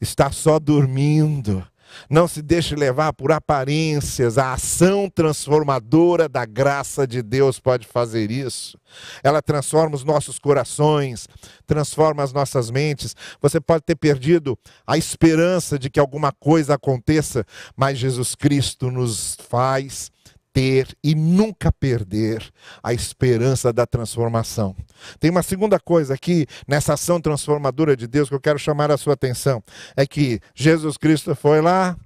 está 0.00 0.32
só 0.32 0.58
dormindo. 0.58 1.64
Não 2.08 2.26
se 2.26 2.42
deixe 2.42 2.74
levar 2.74 3.12
por 3.12 3.32
aparências, 3.32 4.38
a 4.38 4.52
ação 4.52 5.08
transformadora 5.08 6.28
da 6.28 6.44
graça 6.44 7.06
de 7.06 7.22
Deus 7.22 7.58
pode 7.58 7.86
fazer 7.86 8.30
isso. 8.30 8.78
Ela 9.22 9.42
transforma 9.42 9.94
os 9.94 10.04
nossos 10.04 10.38
corações, 10.38 11.28
transforma 11.66 12.22
as 12.22 12.32
nossas 12.32 12.70
mentes. 12.70 13.14
Você 13.40 13.60
pode 13.60 13.84
ter 13.84 13.96
perdido 13.96 14.58
a 14.86 14.96
esperança 14.96 15.78
de 15.78 15.88
que 15.88 16.00
alguma 16.00 16.32
coisa 16.32 16.74
aconteça, 16.74 17.44
mas 17.76 17.98
Jesus 17.98 18.34
Cristo 18.34 18.90
nos 18.90 19.36
faz 19.48 20.10
ter 20.52 20.88
e 21.02 21.14
nunca 21.14 21.72
perder 21.72 22.42
a 22.82 22.92
esperança 22.92 23.72
da 23.72 23.86
transformação. 23.86 24.74
Tem 25.18 25.30
uma 25.30 25.42
segunda 25.42 25.78
coisa 25.78 26.14
aqui 26.14 26.46
nessa 26.66 26.94
ação 26.94 27.20
transformadora 27.20 27.96
de 27.96 28.06
Deus 28.06 28.28
que 28.28 28.34
eu 28.34 28.40
quero 28.40 28.58
chamar 28.58 28.90
a 28.90 28.96
sua 28.96 29.14
atenção: 29.14 29.62
é 29.96 30.06
que 30.06 30.40
Jesus 30.54 30.96
Cristo 30.96 31.34
foi 31.34 31.60
lá, 31.60 31.96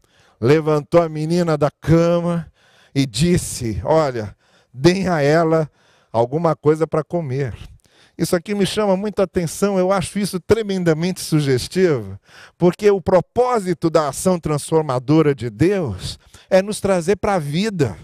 levantou 0.41 1.03
a 1.03 1.09
menina 1.09 1.57
da 1.57 1.71
cama 1.71 2.51
e 2.95 3.07
disse: 3.07 3.81
Olha, 3.85 4.37
deem 4.73 5.09
a 5.09 5.21
ela 5.23 5.71
alguma 6.13 6.55
coisa 6.55 6.87
para 6.87 7.03
comer. 7.03 7.55
Isso 8.17 8.37
aqui 8.37 8.55
me 8.55 8.65
chama 8.65 8.97
muita 8.97 9.25
atenção, 9.25 9.77
eu 9.77 9.91
acho 9.91 10.21
isso 10.21 10.39
tremendamente 10.39 11.21
sugestivo, 11.21 12.17
porque 12.57 12.89
o 12.89 13.01
propósito 13.01 13.91
da 13.91 14.09
ação 14.09 14.39
transformadora 14.39 15.35
de 15.35 15.51
Deus 15.51 16.17
é 16.49 16.63
nos 16.63 16.81
trazer 16.81 17.17
para 17.17 17.35
a 17.35 17.39
vida 17.41 17.97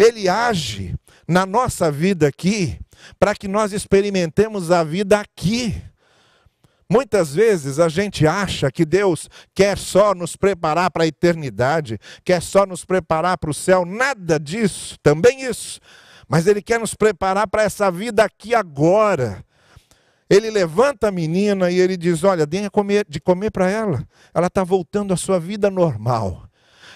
ele 0.00 0.30
age 0.30 0.94
na 1.28 1.44
nossa 1.44 1.92
vida 1.92 2.26
aqui 2.26 2.80
para 3.18 3.34
que 3.34 3.46
nós 3.46 3.72
experimentemos 3.72 4.70
a 4.70 4.82
vida 4.82 5.20
aqui. 5.20 5.80
Muitas 6.90 7.34
vezes 7.34 7.78
a 7.78 7.88
gente 7.88 8.26
acha 8.26 8.72
que 8.72 8.86
Deus 8.86 9.28
quer 9.54 9.76
só 9.76 10.14
nos 10.14 10.36
preparar 10.36 10.90
para 10.90 11.04
a 11.04 11.06
eternidade, 11.06 11.98
quer 12.24 12.40
só 12.40 12.64
nos 12.64 12.82
preparar 12.82 13.36
para 13.36 13.50
o 13.50 13.54
céu, 13.54 13.84
nada 13.84 14.40
disso, 14.40 14.96
também 15.02 15.42
isso. 15.42 15.78
Mas 16.26 16.46
Ele 16.46 16.62
quer 16.62 16.80
nos 16.80 16.94
preparar 16.94 17.46
para 17.46 17.62
essa 17.62 17.90
vida 17.90 18.24
aqui 18.24 18.54
agora. 18.54 19.44
Ele 20.28 20.50
levanta 20.50 21.08
a 21.08 21.12
menina 21.12 21.70
e 21.70 21.78
ele 21.78 21.96
diz: 21.96 22.22
Olha, 22.22 22.46
deem 22.46 22.70
de 23.08 23.20
comer 23.20 23.50
para 23.50 23.68
ela. 23.68 24.06
Ela 24.32 24.46
está 24.46 24.62
voltando 24.62 25.12
à 25.12 25.16
sua 25.16 25.40
vida 25.40 25.68
normal 25.68 26.49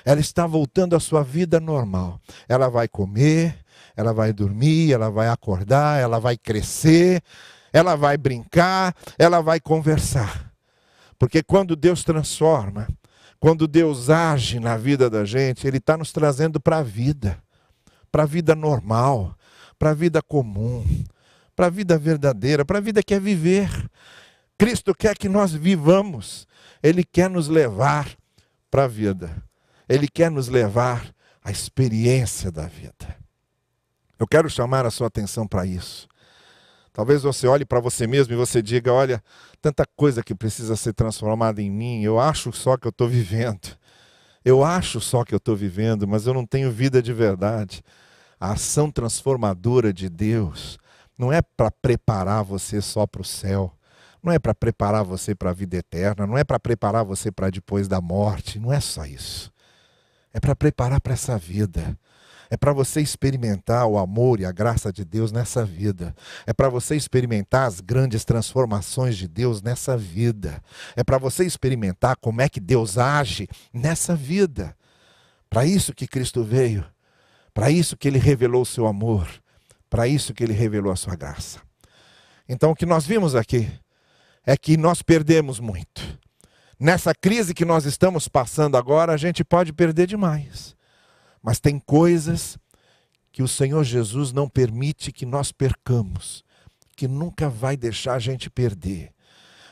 ela 0.05 0.21
está 0.21 0.47
voltando 0.47 0.95
à 0.95 1.01
sua 1.01 1.23
vida 1.23 1.59
normal. 1.59 2.21
Ela 2.49 2.69
vai 2.69 2.87
comer, 2.87 3.59
ela 3.97 4.13
vai 4.13 4.33
dormir, 4.33 4.93
ela 4.93 5.11
vai 5.11 5.29
acordar, 5.29 6.01
ela 6.01 6.19
vai 6.19 6.37
crescer, 6.37 7.23
ela 7.73 7.97
vai 7.97 8.17
brincar, 8.17 8.95
ela 9.19 9.41
vai 9.41 9.59
conversar. 9.59 10.53
Porque 11.19 11.43
quando 11.43 11.75
Deus 11.75 12.05
transforma, 12.05 12.87
quando 13.41 13.67
Deus 13.67 14.11
age 14.11 14.61
na 14.61 14.77
vida 14.77 15.09
da 15.09 15.25
gente, 15.25 15.67
Ele 15.67 15.79
está 15.79 15.97
nos 15.97 16.13
trazendo 16.13 16.61
para 16.61 16.79
a 16.79 16.83
vida, 16.83 17.39
para 18.11 18.25
a 18.25 18.27
vida 18.27 18.55
normal, 18.55 19.37
para 19.79 19.91
a 19.91 19.95
vida 19.95 20.23
comum, 20.23 20.85
para 21.55 21.67
a 21.67 21.71
vida 21.71 21.97
verdadeira, 21.97 22.65
para 22.65 22.79
a 22.79 22.81
vida 22.81 23.03
que 23.03 23.15
é 23.15 23.21
viver. 23.21 23.69
Cristo 24.59 24.95
quer 24.95 25.17
que 25.17 25.29
nós 25.29 25.53
vivamos, 25.53 26.47
Ele 26.83 27.05
quer 27.05 27.29
nos 27.31 27.49
levar 27.49 28.09
para 28.71 28.85
a 28.85 28.89
vida. 28.89 29.43
Ele 29.89 30.09
quer 30.09 30.31
nos 30.31 30.49
levar 30.49 31.15
à 31.43 31.51
experiência 31.51 32.51
da 32.51 32.67
vida. 32.67 33.17
Eu 34.19 34.27
quero 34.27 34.49
chamar 34.49 34.87
a 34.87 34.91
sua 34.91 35.09
atenção 35.09 35.47
para 35.47 35.67
isso. 35.67 36.09
Talvez 36.93 37.23
você 37.23 37.47
olhe 37.47 37.65
para 37.65 37.81
você 37.81 38.07
mesmo 38.07 38.33
e 38.33 38.37
você 38.37 38.63
diga: 38.63 38.93
olha, 38.93 39.23
tanta 39.61 39.85
coisa 39.97 40.23
que 40.23 40.35
precisa 40.35 40.77
ser 40.77 40.95
transformada 40.95 41.61
em 41.61 41.71
mim, 41.71 42.03
eu 42.03 42.19
acho 42.19 42.53
só 42.53 42.77
que 42.77 42.87
eu 42.87 42.91
estou 42.91 43.09
vivendo. 43.09 43.77
Eu 44.45 44.63
acho 44.63 45.01
só 45.01 45.25
que 45.25 45.35
eu 45.35 45.39
estou 45.39 45.57
vivendo, 45.57 46.07
mas 46.07 46.27
eu 46.27 46.35
não 46.35 46.47
tenho 46.47 46.71
vida 46.71 47.03
de 47.03 47.13
verdade. 47.13 47.83
A 48.39 48.53
ação 48.53 48.91
transformadora 48.91 49.93
de 49.93 50.09
Deus 50.09 50.79
não 51.19 51.33
é 51.33 51.41
para 51.41 51.71
preparar 51.71 52.45
você 52.45 52.81
só 52.81 53.07
para 53.07 53.23
o 53.23 53.25
céu, 53.25 53.73
não 54.23 54.33
é 54.33 54.39
para 54.39 54.55
preparar 54.55 55.03
você 55.03 55.35
para 55.35 55.51
a 55.51 55.55
vida 55.55 55.77
eterna, 55.79 56.27
não 56.27 56.37
é 56.37 56.45
para 56.45 56.61
preparar 56.61 57.05
você 57.05 57.33
para 57.33 57.51
depois 57.51 57.89
da 57.89 58.01
morte, 58.01 58.59
não 58.59 58.73
é 58.73 58.81
só 58.81 59.07
isso 59.07 59.54
é 60.35 60.41
para 60.41 60.57
preparar 60.57 61.01
para 61.01 61.15
essa 61.15 61.39
vida. 61.39 61.97
É 62.51 62.57
para 62.57 62.73
você 62.73 63.01
experimentar 63.01 63.87
o 63.87 63.97
amor 63.97 64.39
e 64.41 64.45
a 64.45 64.53
graça 64.53 64.93
de 64.93 65.05
Deus 65.05 65.33
nessa 65.33 65.65
vida. 65.65 66.15
É 66.47 66.53
para 66.53 66.69
você 66.69 66.95
experimentar 66.95 67.67
as 67.67 67.81
grandes 67.81 68.25
transformações 68.25 69.17
de 69.17 69.27
Deus 69.27 69.63
nessa 69.63 69.97
vida. 69.97 70.63
É 70.95 71.03
para 71.03 71.17
você 71.17 71.45
experimentar 71.45 72.17
como 72.17 72.43
é 72.43 72.49
que 72.49 72.61
Deus 72.61 72.99
age 72.99 73.49
nessa 73.73 74.15
vida. 74.15 74.77
Para 75.49 75.65
isso 75.65 75.95
que 75.95 76.07
Cristo 76.07 76.43
veio. 76.45 76.85
Para 77.55 77.71
isso 77.71 77.97
que 77.97 78.09
ele 78.09 78.19
revelou 78.19 78.63
o 78.63 78.67
seu 78.67 78.87
amor. 78.87 79.29
Para 79.89 80.07
isso 80.07 80.35
que 80.35 80.43
ele 80.43 80.53
revelou 80.53 80.93
a 80.93 80.97
sua 80.97 81.17
graça. 81.17 81.61
Então 82.49 82.73
o 82.73 82.77
que 82.77 82.85
nós 82.85 83.07
vimos 83.07 83.35
aqui 83.35 83.71
é 84.45 84.57
que 84.57 84.77
nós 84.77 85.01
perdemos 85.01 85.61
muito 85.61 86.19
nessa 86.79 87.15
crise 87.15 87.55
que 87.55 87.65
nós 87.65 87.85
estamos 87.85 88.29
passando 88.29 88.77
agora, 88.77 89.13
a 89.13 89.17
gente 89.17 89.45
pode 89.45 89.73
perder 89.73 90.07
demais. 90.07 90.75
Mas 91.43 91.61
tem 91.61 91.79
coisas 91.79 92.57
que 93.31 93.43
o 93.43 93.49
Senhor 93.49 93.83
Jesus 93.85 94.33
não 94.33 94.49
permite 94.49 95.13
que 95.13 95.27
nós 95.27 95.53
percamos, 95.53 96.45
que 96.97 97.09
nunca 97.09 97.49
vai 97.49 97.77
deixar 97.77 98.15
a 98.15 98.19
gente 98.19 98.49
perder. 98.49 99.11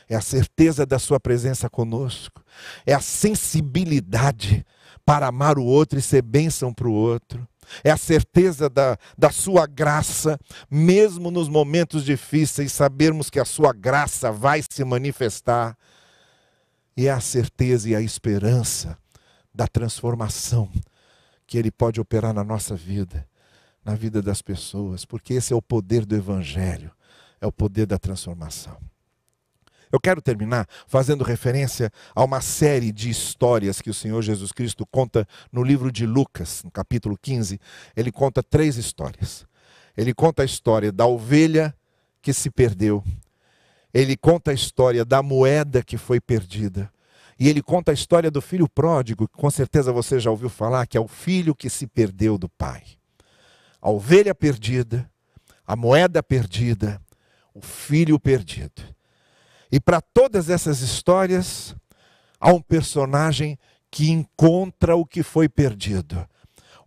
É 0.09 0.15
a 0.15 0.21
certeza 0.21 0.85
da 0.85 0.99
Sua 0.99 1.19
presença 1.19 1.69
conosco, 1.69 2.43
é 2.85 2.93
a 2.93 2.99
sensibilidade 2.99 4.65
para 5.05 5.27
amar 5.27 5.57
o 5.57 5.63
outro 5.63 5.97
e 5.97 6.01
ser 6.01 6.21
bênção 6.21 6.73
para 6.73 6.87
o 6.87 6.93
outro. 6.93 7.47
É 7.83 7.89
a 7.89 7.97
certeza 7.97 8.69
da, 8.69 8.97
da 9.17 9.31
Sua 9.31 9.65
graça, 9.65 10.37
mesmo 10.69 11.31
nos 11.31 11.47
momentos 11.47 12.03
difíceis, 12.03 12.71
sabermos 12.71 13.29
que 13.29 13.39
a 13.39 13.45
Sua 13.45 13.73
graça 13.73 14.31
vai 14.31 14.61
se 14.69 14.83
manifestar 14.83 15.77
e 16.95 17.07
é 17.07 17.11
a 17.11 17.19
certeza 17.19 17.89
e 17.89 17.95
a 17.95 18.01
esperança 18.01 18.97
da 19.53 19.67
transformação 19.67 20.71
que 21.45 21.57
Ele 21.57 21.71
pode 21.71 21.99
operar 21.99 22.33
na 22.33 22.43
nossa 22.43 22.75
vida, 22.75 23.27
na 23.83 23.95
vida 23.95 24.21
das 24.21 24.41
pessoas, 24.41 25.05
porque 25.05 25.33
esse 25.33 25.53
é 25.53 25.55
o 25.55 25.61
poder 25.61 26.05
do 26.05 26.15
Evangelho, 26.15 26.91
é 27.39 27.47
o 27.47 27.51
poder 27.51 27.85
da 27.85 27.99
transformação. 27.99 28.77
Eu 29.91 29.99
quero 29.99 30.23
terminar 30.23 30.67
fazendo 30.87 31.23
referência 31.23 31.91
a 32.15 32.23
uma 32.23 32.41
série 32.41 32.91
de 32.91 33.11
histórias 33.11 33.79
que 33.79 33.91
o 33.91 33.93
Senhor 33.93 34.23
Jesus 34.23 34.51
Cristo 34.51 34.87
conta 34.87 35.27
no 35.51 35.61
livro 35.61 35.91
de 35.91 36.07
Lucas, 36.07 36.63
no 36.63 36.71
capítulo 36.71 37.15
15. 37.15 37.59
Ele 37.95 38.11
conta 38.11 38.41
três 38.41 38.75
histórias. 38.75 39.45
Ele 39.95 40.11
conta 40.11 40.41
a 40.41 40.45
história 40.45 40.91
da 40.91 41.05
ovelha 41.05 41.75
que 42.23 42.33
se 42.33 42.49
perdeu, 42.49 43.03
ele 43.93 44.17
conta 44.17 44.51
a 44.51 44.53
história 44.53 45.05
da 45.05 45.21
moeda 45.21 45.83
que 45.83 45.97
foi 45.97 46.19
perdida. 46.19 46.91
E 47.39 47.47
ele 47.47 47.61
conta 47.61 47.91
a 47.91 47.93
história 47.93 48.31
do 48.31 48.41
filho 48.41 48.67
pródigo, 48.67 49.27
que 49.27 49.37
com 49.37 49.49
certeza 49.49 49.91
você 49.91 50.19
já 50.19 50.31
ouviu 50.31 50.49
falar, 50.49 50.87
que 50.87 50.97
é 50.97 51.01
o 51.01 51.07
filho 51.07 51.55
que 51.55 51.69
se 51.69 51.85
perdeu 51.85 52.37
do 52.37 52.49
pai. 52.49 52.83
A 53.81 53.89
ovelha 53.89 54.33
perdida, 54.33 55.09
a 55.65 55.75
moeda 55.75 56.23
perdida, 56.23 57.01
o 57.53 57.61
filho 57.61 58.19
perdido. 58.19 58.81
E 59.71 59.79
para 59.79 59.99
todas 60.01 60.49
essas 60.49 60.81
histórias, 60.81 61.75
há 62.39 62.51
um 62.51 62.61
personagem 62.61 63.57
que 63.89 64.09
encontra 64.09 64.95
o 64.95 65.05
que 65.05 65.21
foi 65.21 65.47
perdido. 65.47 66.27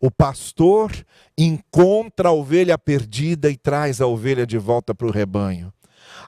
O 0.00 0.10
pastor 0.10 0.92
encontra 1.36 2.28
a 2.28 2.32
ovelha 2.32 2.76
perdida 2.76 3.50
e 3.50 3.56
traz 3.56 4.00
a 4.00 4.06
ovelha 4.06 4.46
de 4.46 4.58
volta 4.58 4.94
para 4.94 5.06
o 5.06 5.10
rebanho. 5.10 5.72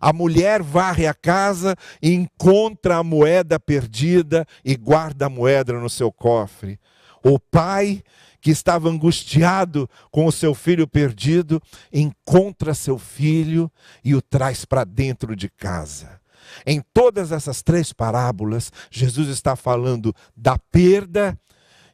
A 0.01 0.13
mulher 0.13 0.63
varre 0.63 1.07
a 1.07 1.15
casa 1.15 1.77
encontra 2.03 2.97
a 2.97 3.03
moeda 3.03 3.59
perdida 3.59 4.47
e 4.65 4.77
guarda 4.77 5.27
a 5.27 5.31
moeda 5.31 5.73
no 5.73 5.91
seu 5.91 6.13
cofre. 6.13 6.79
O 7.23 7.39
pai, 7.39 8.03
que 8.41 8.51
estava 8.51 8.89
angustiado 8.89 9.89
com 10.11 10.27
o 10.27 10.33
seu 10.33 10.55
filho 10.55 10.87
perdido, 10.87 11.61
encontra 11.93 12.75
seu 12.75 12.99
filho 12.99 13.71
e 14.05 14.15
o 14.15 14.23
traz 14.23 14.65
para 14.65 14.85
dentro 14.85 15.35
de 15.35 15.49
casa. 15.49 16.21
Em 16.65 16.81
todas 16.95 17.33
essas 17.33 17.63
três 17.63 17.93
parábolas, 17.93 18.73
Jesus 18.91 19.29
está 19.29 19.57
falando 19.57 20.15
da 20.37 20.59
perda 20.59 21.39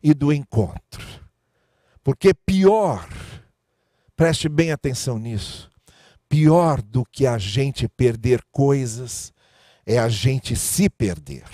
e 0.03 0.13
do 0.13 0.33
encontro. 0.33 1.05
Porque 2.03 2.35
pior, 2.35 3.09
preste 4.15 4.49
bem 4.49 4.71
atenção 4.71 5.19
nisso, 5.19 5.71
pior 6.29 6.83
do 6.83 7.05
que 7.05 7.27
a 7.27 7.39
gente 7.39 7.89
perder 7.89 8.43
coisas 8.51 9.33
é 9.87 9.99
a 9.99 10.09
gente 10.09 10.57
se 10.57 10.89
perder. 10.89 11.45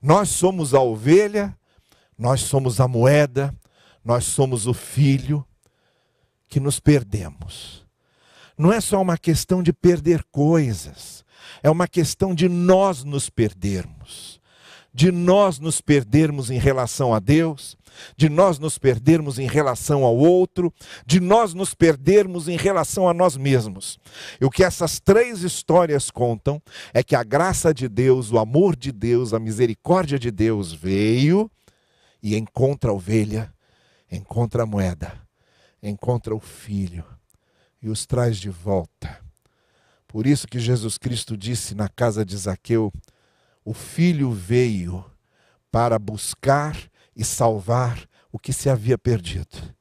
Nós 0.00 0.28
somos 0.28 0.74
a 0.74 0.80
ovelha, 0.80 1.56
nós 2.18 2.42
somos 2.42 2.80
a 2.80 2.86
moeda, 2.86 3.54
nós 4.04 4.24
somos 4.24 4.66
o 4.66 4.74
filho 4.74 5.44
que 6.48 6.60
nos 6.60 6.78
perdemos. 6.78 7.84
Não 8.56 8.72
é 8.72 8.80
só 8.80 9.00
uma 9.00 9.18
questão 9.18 9.62
de 9.62 9.72
perder 9.72 10.22
coisas, 10.30 11.24
é 11.62 11.70
uma 11.70 11.88
questão 11.88 12.34
de 12.34 12.48
nós 12.48 13.02
nos 13.02 13.28
perdermos. 13.28 14.40
De 14.94 15.10
nós 15.10 15.58
nos 15.58 15.80
perdermos 15.80 16.50
em 16.50 16.58
relação 16.58 17.12
a 17.12 17.18
Deus, 17.18 17.76
de 18.16 18.28
nós 18.28 18.58
nos 18.58 18.78
perdermos 18.78 19.38
em 19.38 19.46
relação 19.46 20.04
ao 20.04 20.16
outro, 20.16 20.72
de 21.04 21.18
nós 21.18 21.52
nos 21.52 21.74
perdermos 21.74 22.48
em 22.48 22.56
relação 22.56 23.08
a 23.08 23.14
nós 23.14 23.36
mesmos. 23.36 23.98
E 24.40 24.44
o 24.44 24.50
que 24.50 24.62
essas 24.62 25.00
três 25.00 25.42
histórias 25.42 26.10
contam 26.10 26.62
é 26.92 27.02
que 27.02 27.16
a 27.16 27.24
graça 27.24 27.74
de 27.74 27.88
Deus, 27.88 28.30
o 28.30 28.38
amor 28.38 28.76
de 28.76 28.92
Deus, 28.92 29.34
a 29.34 29.40
misericórdia 29.40 30.18
de 30.18 30.30
Deus 30.30 30.72
veio 30.72 31.50
e 32.22 32.36
encontra 32.36 32.90
a 32.90 32.94
ovelha, 32.94 33.52
encontra 34.10 34.62
a 34.62 34.66
moeda, 34.66 35.12
encontra 35.82 36.34
o 36.34 36.40
filho 36.40 37.04
e 37.82 37.88
os 37.88 38.06
traz 38.06 38.38
de 38.38 38.48
volta. 38.48 39.20
Por 40.06 40.26
isso 40.26 40.46
que 40.46 40.60
Jesus 40.60 40.96
Cristo 40.96 41.36
disse 41.36 41.74
na 41.74 41.88
casa 41.88 42.24
de 42.24 42.36
Zaqueu: 42.36 42.92
o 43.64 43.72
filho 43.72 44.30
veio 44.30 45.04
para 45.70 45.98
buscar 45.98 46.76
e 47.16 47.24
salvar 47.24 48.06
o 48.30 48.38
que 48.38 48.52
se 48.52 48.68
havia 48.68 48.98
perdido. 48.98 49.74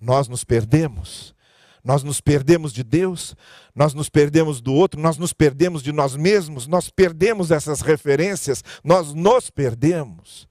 Nós 0.00 0.28
nos 0.28 0.44
perdemos, 0.44 1.34
nós 1.82 2.02
nos 2.02 2.20
perdemos 2.20 2.72
de 2.72 2.82
Deus, 2.82 3.34
nós 3.74 3.94
nos 3.94 4.08
perdemos 4.08 4.60
do 4.60 4.72
outro, 4.72 5.00
nós 5.00 5.16
nos 5.16 5.32
perdemos 5.32 5.82
de 5.82 5.92
nós 5.92 6.14
mesmos, 6.14 6.66
nós 6.66 6.90
perdemos 6.90 7.50
essas 7.50 7.80
referências, 7.80 8.62
nós 8.84 9.14
nos 9.14 9.50
perdemos. 9.50 10.48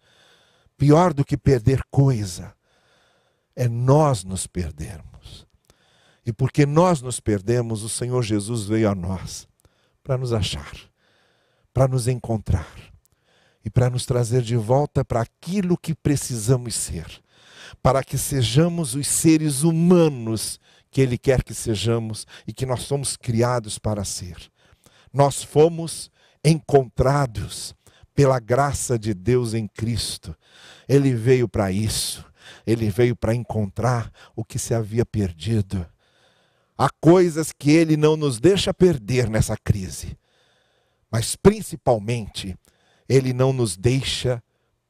Pior 0.78 1.14
do 1.14 1.26
que 1.26 1.38
perder 1.38 1.82
coisa 1.90 2.54
é 3.56 3.68
nós 3.68 4.24
nos 4.24 4.48
perdermos. 4.48 5.48
E 6.26 6.32
porque 6.32 6.66
nós 6.66 7.02
nos 7.02 7.20
perdemos, 7.20 7.84
o 7.84 7.90
Senhor 7.90 8.22
Jesus 8.22 8.66
veio 8.66 8.90
a 8.90 8.96
nós 8.96 9.48
para 10.04 10.18
nos 10.18 10.32
achar, 10.34 10.76
para 11.78 11.88
nos 11.88 12.08
encontrar 12.08 12.76
e 13.64 13.70
para 13.70 13.88
nos 13.88 14.04
trazer 14.04 14.42
de 14.42 14.56
volta 14.56 15.06
para 15.06 15.22
aquilo 15.22 15.78
que 15.78 15.94
precisamos 15.94 16.74
ser, 16.74 17.06
para 17.84 18.04
que 18.04 18.18
sejamos 18.18 18.96
os 18.96 19.06
seres 19.06 19.62
humanos 19.62 20.60
que 20.90 21.02
Ele 21.02 21.20
quer 21.20 21.44
que 21.44 21.54
sejamos 21.54 22.26
e 22.48 22.52
que 22.52 22.66
nós 22.66 22.82
somos 22.82 23.16
criados 23.16 23.78
para 23.78 24.04
ser. 24.04 24.38
Nós 25.14 25.44
fomos 25.44 26.10
encontrados 26.44 27.76
pela 28.16 28.40
graça 28.40 28.98
de 28.98 29.14
Deus 29.14 29.54
em 29.54 29.68
Cristo. 29.68 30.36
Ele 30.90 31.14
veio 31.14 31.48
para 31.48 31.72
isso. 31.72 32.26
Ele 32.66 32.90
veio 32.90 33.16
para 33.16 33.36
encontrar 33.36 34.12
o 34.36 34.44
que 34.44 34.58
se 34.58 34.74
havia 34.74 35.06
perdido. 35.06 35.86
Há 36.76 36.90
coisas 37.00 37.52
que 37.52 37.70
ele 37.70 37.96
não 37.96 38.18
nos 38.18 38.40
deixa 38.40 38.74
perder 38.74 39.30
nessa 39.30 39.56
crise, 39.56 40.18
mas 41.12 41.36
principalmente, 41.36 42.56
ele 43.08 43.34
não 43.34 43.54
nos 43.54 43.78
deixa 43.78 44.44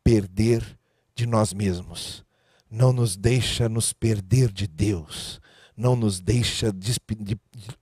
perder 0.03 0.77
de 1.15 1.25
nós 1.25 1.53
mesmos, 1.53 2.23
não 2.69 2.91
nos 2.91 3.15
deixa 3.15 3.69
nos 3.69 3.93
perder 3.93 4.51
de 4.51 4.67
Deus, 4.67 5.39
não 5.75 5.95
nos 5.95 6.19
deixa 6.19 6.71
de, 6.71 6.95
de, 7.19 7.39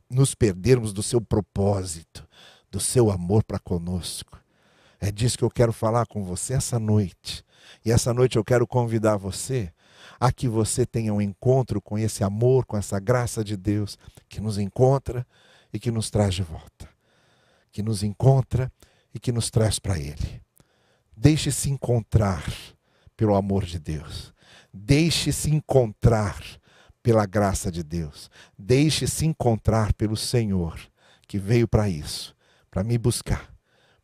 nos 0.10 0.36
perdermos 0.36 0.92
do 0.92 1.02
seu 1.02 1.22
propósito, 1.22 2.28
do 2.70 2.80
seu 2.80 3.10
amor 3.10 3.44
para 3.44 3.60
conosco. 3.60 4.40
É 5.00 5.12
disso 5.12 5.38
que 5.38 5.44
eu 5.44 5.52
quero 5.52 5.72
falar 5.72 6.06
com 6.08 6.24
você 6.24 6.54
essa 6.54 6.80
noite. 6.80 7.44
E 7.86 7.92
essa 7.92 8.14
noite 8.14 8.38
eu 8.38 8.44
quero 8.44 8.68
convidar 8.68 9.18
você 9.18 9.72
a 10.20 10.32
que 10.32 10.48
você 10.48 10.86
tenha 10.86 11.14
um 11.14 11.22
encontro 11.22 11.82
com 11.82 11.98
esse 11.98 12.24
amor, 12.24 12.66
com 12.66 12.78
essa 12.78 13.00
graça 13.00 13.44
de 13.44 13.56
Deus 13.56 13.98
que 14.28 14.42
nos 14.42 14.58
encontra 14.58 15.26
e 15.74 15.80
que 15.80 15.92
nos 15.92 16.10
traz 16.10 16.34
de 16.34 16.44
volta. 16.44 16.95
Que 17.76 17.84
nos 17.84 18.04
encontra 18.04 18.72
e 19.14 19.20
que 19.20 19.34
nos 19.34 19.52
traz 19.52 19.80
para 19.80 20.00
Ele. 20.00 20.42
Deixe-se 21.16 21.70
encontrar 21.70 22.42
pelo 23.18 23.36
amor 23.36 23.66
de 23.66 23.80
Deus. 23.80 24.34
Deixe-se 24.74 25.52
encontrar 25.52 26.42
pela 27.04 27.26
graça 27.26 27.70
de 27.70 27.84
Deus. 27.84 28.30
Deixe-se 28.58 29.26
encontrar 29.26 29.92
pelo 29.94 30.16
Senhor 30.16 30.80
que 31.28 31.38
veio 31.38 31.68
para 31.68 31.90
isso, 31.90 32.34
para 32.72 32.82
me 32.82 32.98
buscar 32.98 33.54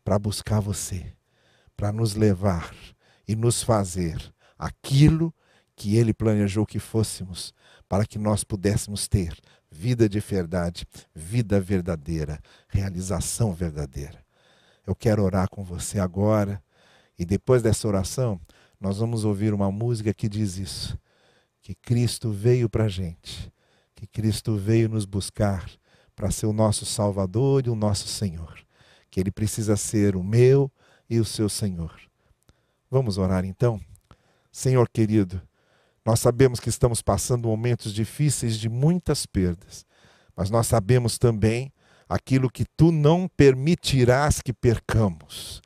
para 0.04 0.18
buscar 0.18 0.60
você, 0.60 1.14
para 1.76 1.92
nos 1.92 2.14
levar 2.14 2.74
e 3.26 3.34
nos 3.34 3.62
fazer 3.62 4.20
aquilo 4.58 5.34
que 5.76 5.96
Ele 5.96 6.12
planejou 6.12 6.66
que 6.66 6.78
fôssemos, 6.78 7.54
para 7.88 8.04
que 8.04 8.18
nós 8.18 8.44
pudéssemos 8.44 9.08
ter 9.08 9.34
vida 9.72 10.08
de 10.08 10.20
verdade, 10.20 10.86
vida 11.14 11.60
verdadeira, 11.60 12.38
realização 12.68 13.52
verdadeira. 13.52 14.22
Eu 14.86 14.94
quero 14.94 15.22
orar 15.22 15.48
com 15.48 15.64
você 15.64 15.98
agora 15.98 16.62
e 17.18 17.24
depois 17.24 17.62
dessa 17.62 17.88
oração, 17.88 18.40
nós 18.80 18.98
vamos 18.98 19.24
ouvir 19.24 19.54
uma 19.54 19.72
música 19.72 20.12
que 20.12 20.28
diz 20.28 20.58
isso: 20.58 20.98
que 21.60 21.74
Cristo 21.74 22.30
veio 22.30 22.68
para 22.68 22.84
a 22.84 22.88
gente, 22.88 23.52
que 23.94 24.06
Cristo 24.06 24.56
veio 24.56 24.88
nos 24.88 25.04
buscar 25.06 25.68
para 26.14 26.30
ser 26.30 26.46
o 26.46 26.52
nosso 26.52 26.84
Salvador 26.84 27.66
e 27.66 27.70
o 27.70 27.74
nosso 27.74 28.06
Senhor 28.06 28.62
que 29.12 29.20
ele 29.20 29.30
precisa 29.30 29.76
ser 29.76 30.16
o 30.16 30.24
meu 30.24 30.72
e 31.08 31.20
o 31.20 31.24
seu 31.24 31.46
Senhor. 31.46 31.94
Vamos 32.90 33.18
orar 33.18 33.44
então? 33.44 33.78
Senhor 34.50 34.88
querido, 34.88 35.40
nós 36.04 36.20
sabemos 36.20 36.58
que 36.58 36.68
estamos 36.68 37.00
passando 37.00 37.48
momentos 37.48 37.92
difíceis 37.92 38.58
de 38.58 38.68
muitas 38.68 39.24
perdas, 39.24 39.86
mas 40.36 40.50
nós 40.50 40.66
sabemos 40.66 41.18
também 41.18 41.72
aquilo 42.08 42.50
que 42.50 42.64
tu 42.76 42.90
não 42.90 43.28
permitirás 43.36 44.40
que 44.40 44.52
percamos. 44.52 45.62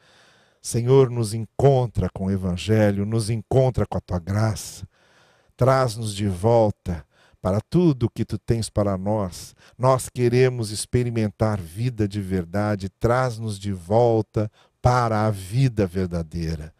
Senhor, 0.61 1.11
nos 1.11 1.33
encontra 1.33 2.09
com 2.12 2.27
o 2.27 2.31
Evangelho, 2.31 3.07
nos 3.07 3.31
encontra 3.31 3.87
com 3.87 3.99
a 3.99 4.01
tua 4.01 4.18
graça, 4.18 4.87
traz-nos 5.57 6.14
de 6.14 6.29
volta 6.29 7.05
para 7.40 7.61
tudo 7.61 8.11
que 8.11 8.25
tu 8.25 8.37
tens 8.37 8.68
para 8.68 8.99
nós. 8.99 9.55
Nós 9.79 10.09
queremos 10.09 10.70
experimentar 10.72 11.61
vida 11.61 12.09
de 12.09 12.20
verdade, 12.20 12.88
traz-nos 12.88 13.59
de 13.59 13.72
volta 13.72 14.51
para 14.83 15.27
a 15.27 15.31
vida 15.31 15.87
verdadeira. 15.87 16.75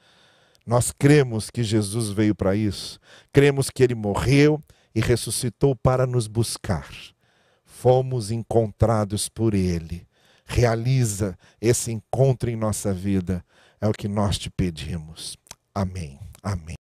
Nós 0.67 0.91
cremos 0.91 1.49
que 1.49 1.63
Jesus 1.63 2.11
veio 2.11 2.35
para 2.35 2.57
isso, 2.57 2.99
cremos 3.33 3.71
que 3.71 3.83
ele 3.83 3.95
morreu 3.95 4.61
e 4.95 5.01
ressuscitou 5.01 5.77
para 5.77 6.07
nos 6.07 6.27
buscar. 6.27 6.89
Fomos 7.65 8.31
encontrados 8.31 9.29
por 9.29 9.55
ele. 9.55 10.07
Realiza 10.45 11.37
esse 11.61 11.93
encontro 11.93 12.51
em 12.51 12.57
nossa 12.57 12.93
vida, 12.93 13.45
é 13.81 13.87
o 13.87 13.93
que 13.93 14.09
nós 14.09 14.39
te 14.39 14.51
pedimos. 14.51 15.37
Amém. 15.75 16.19
Amém. 16.43 16.75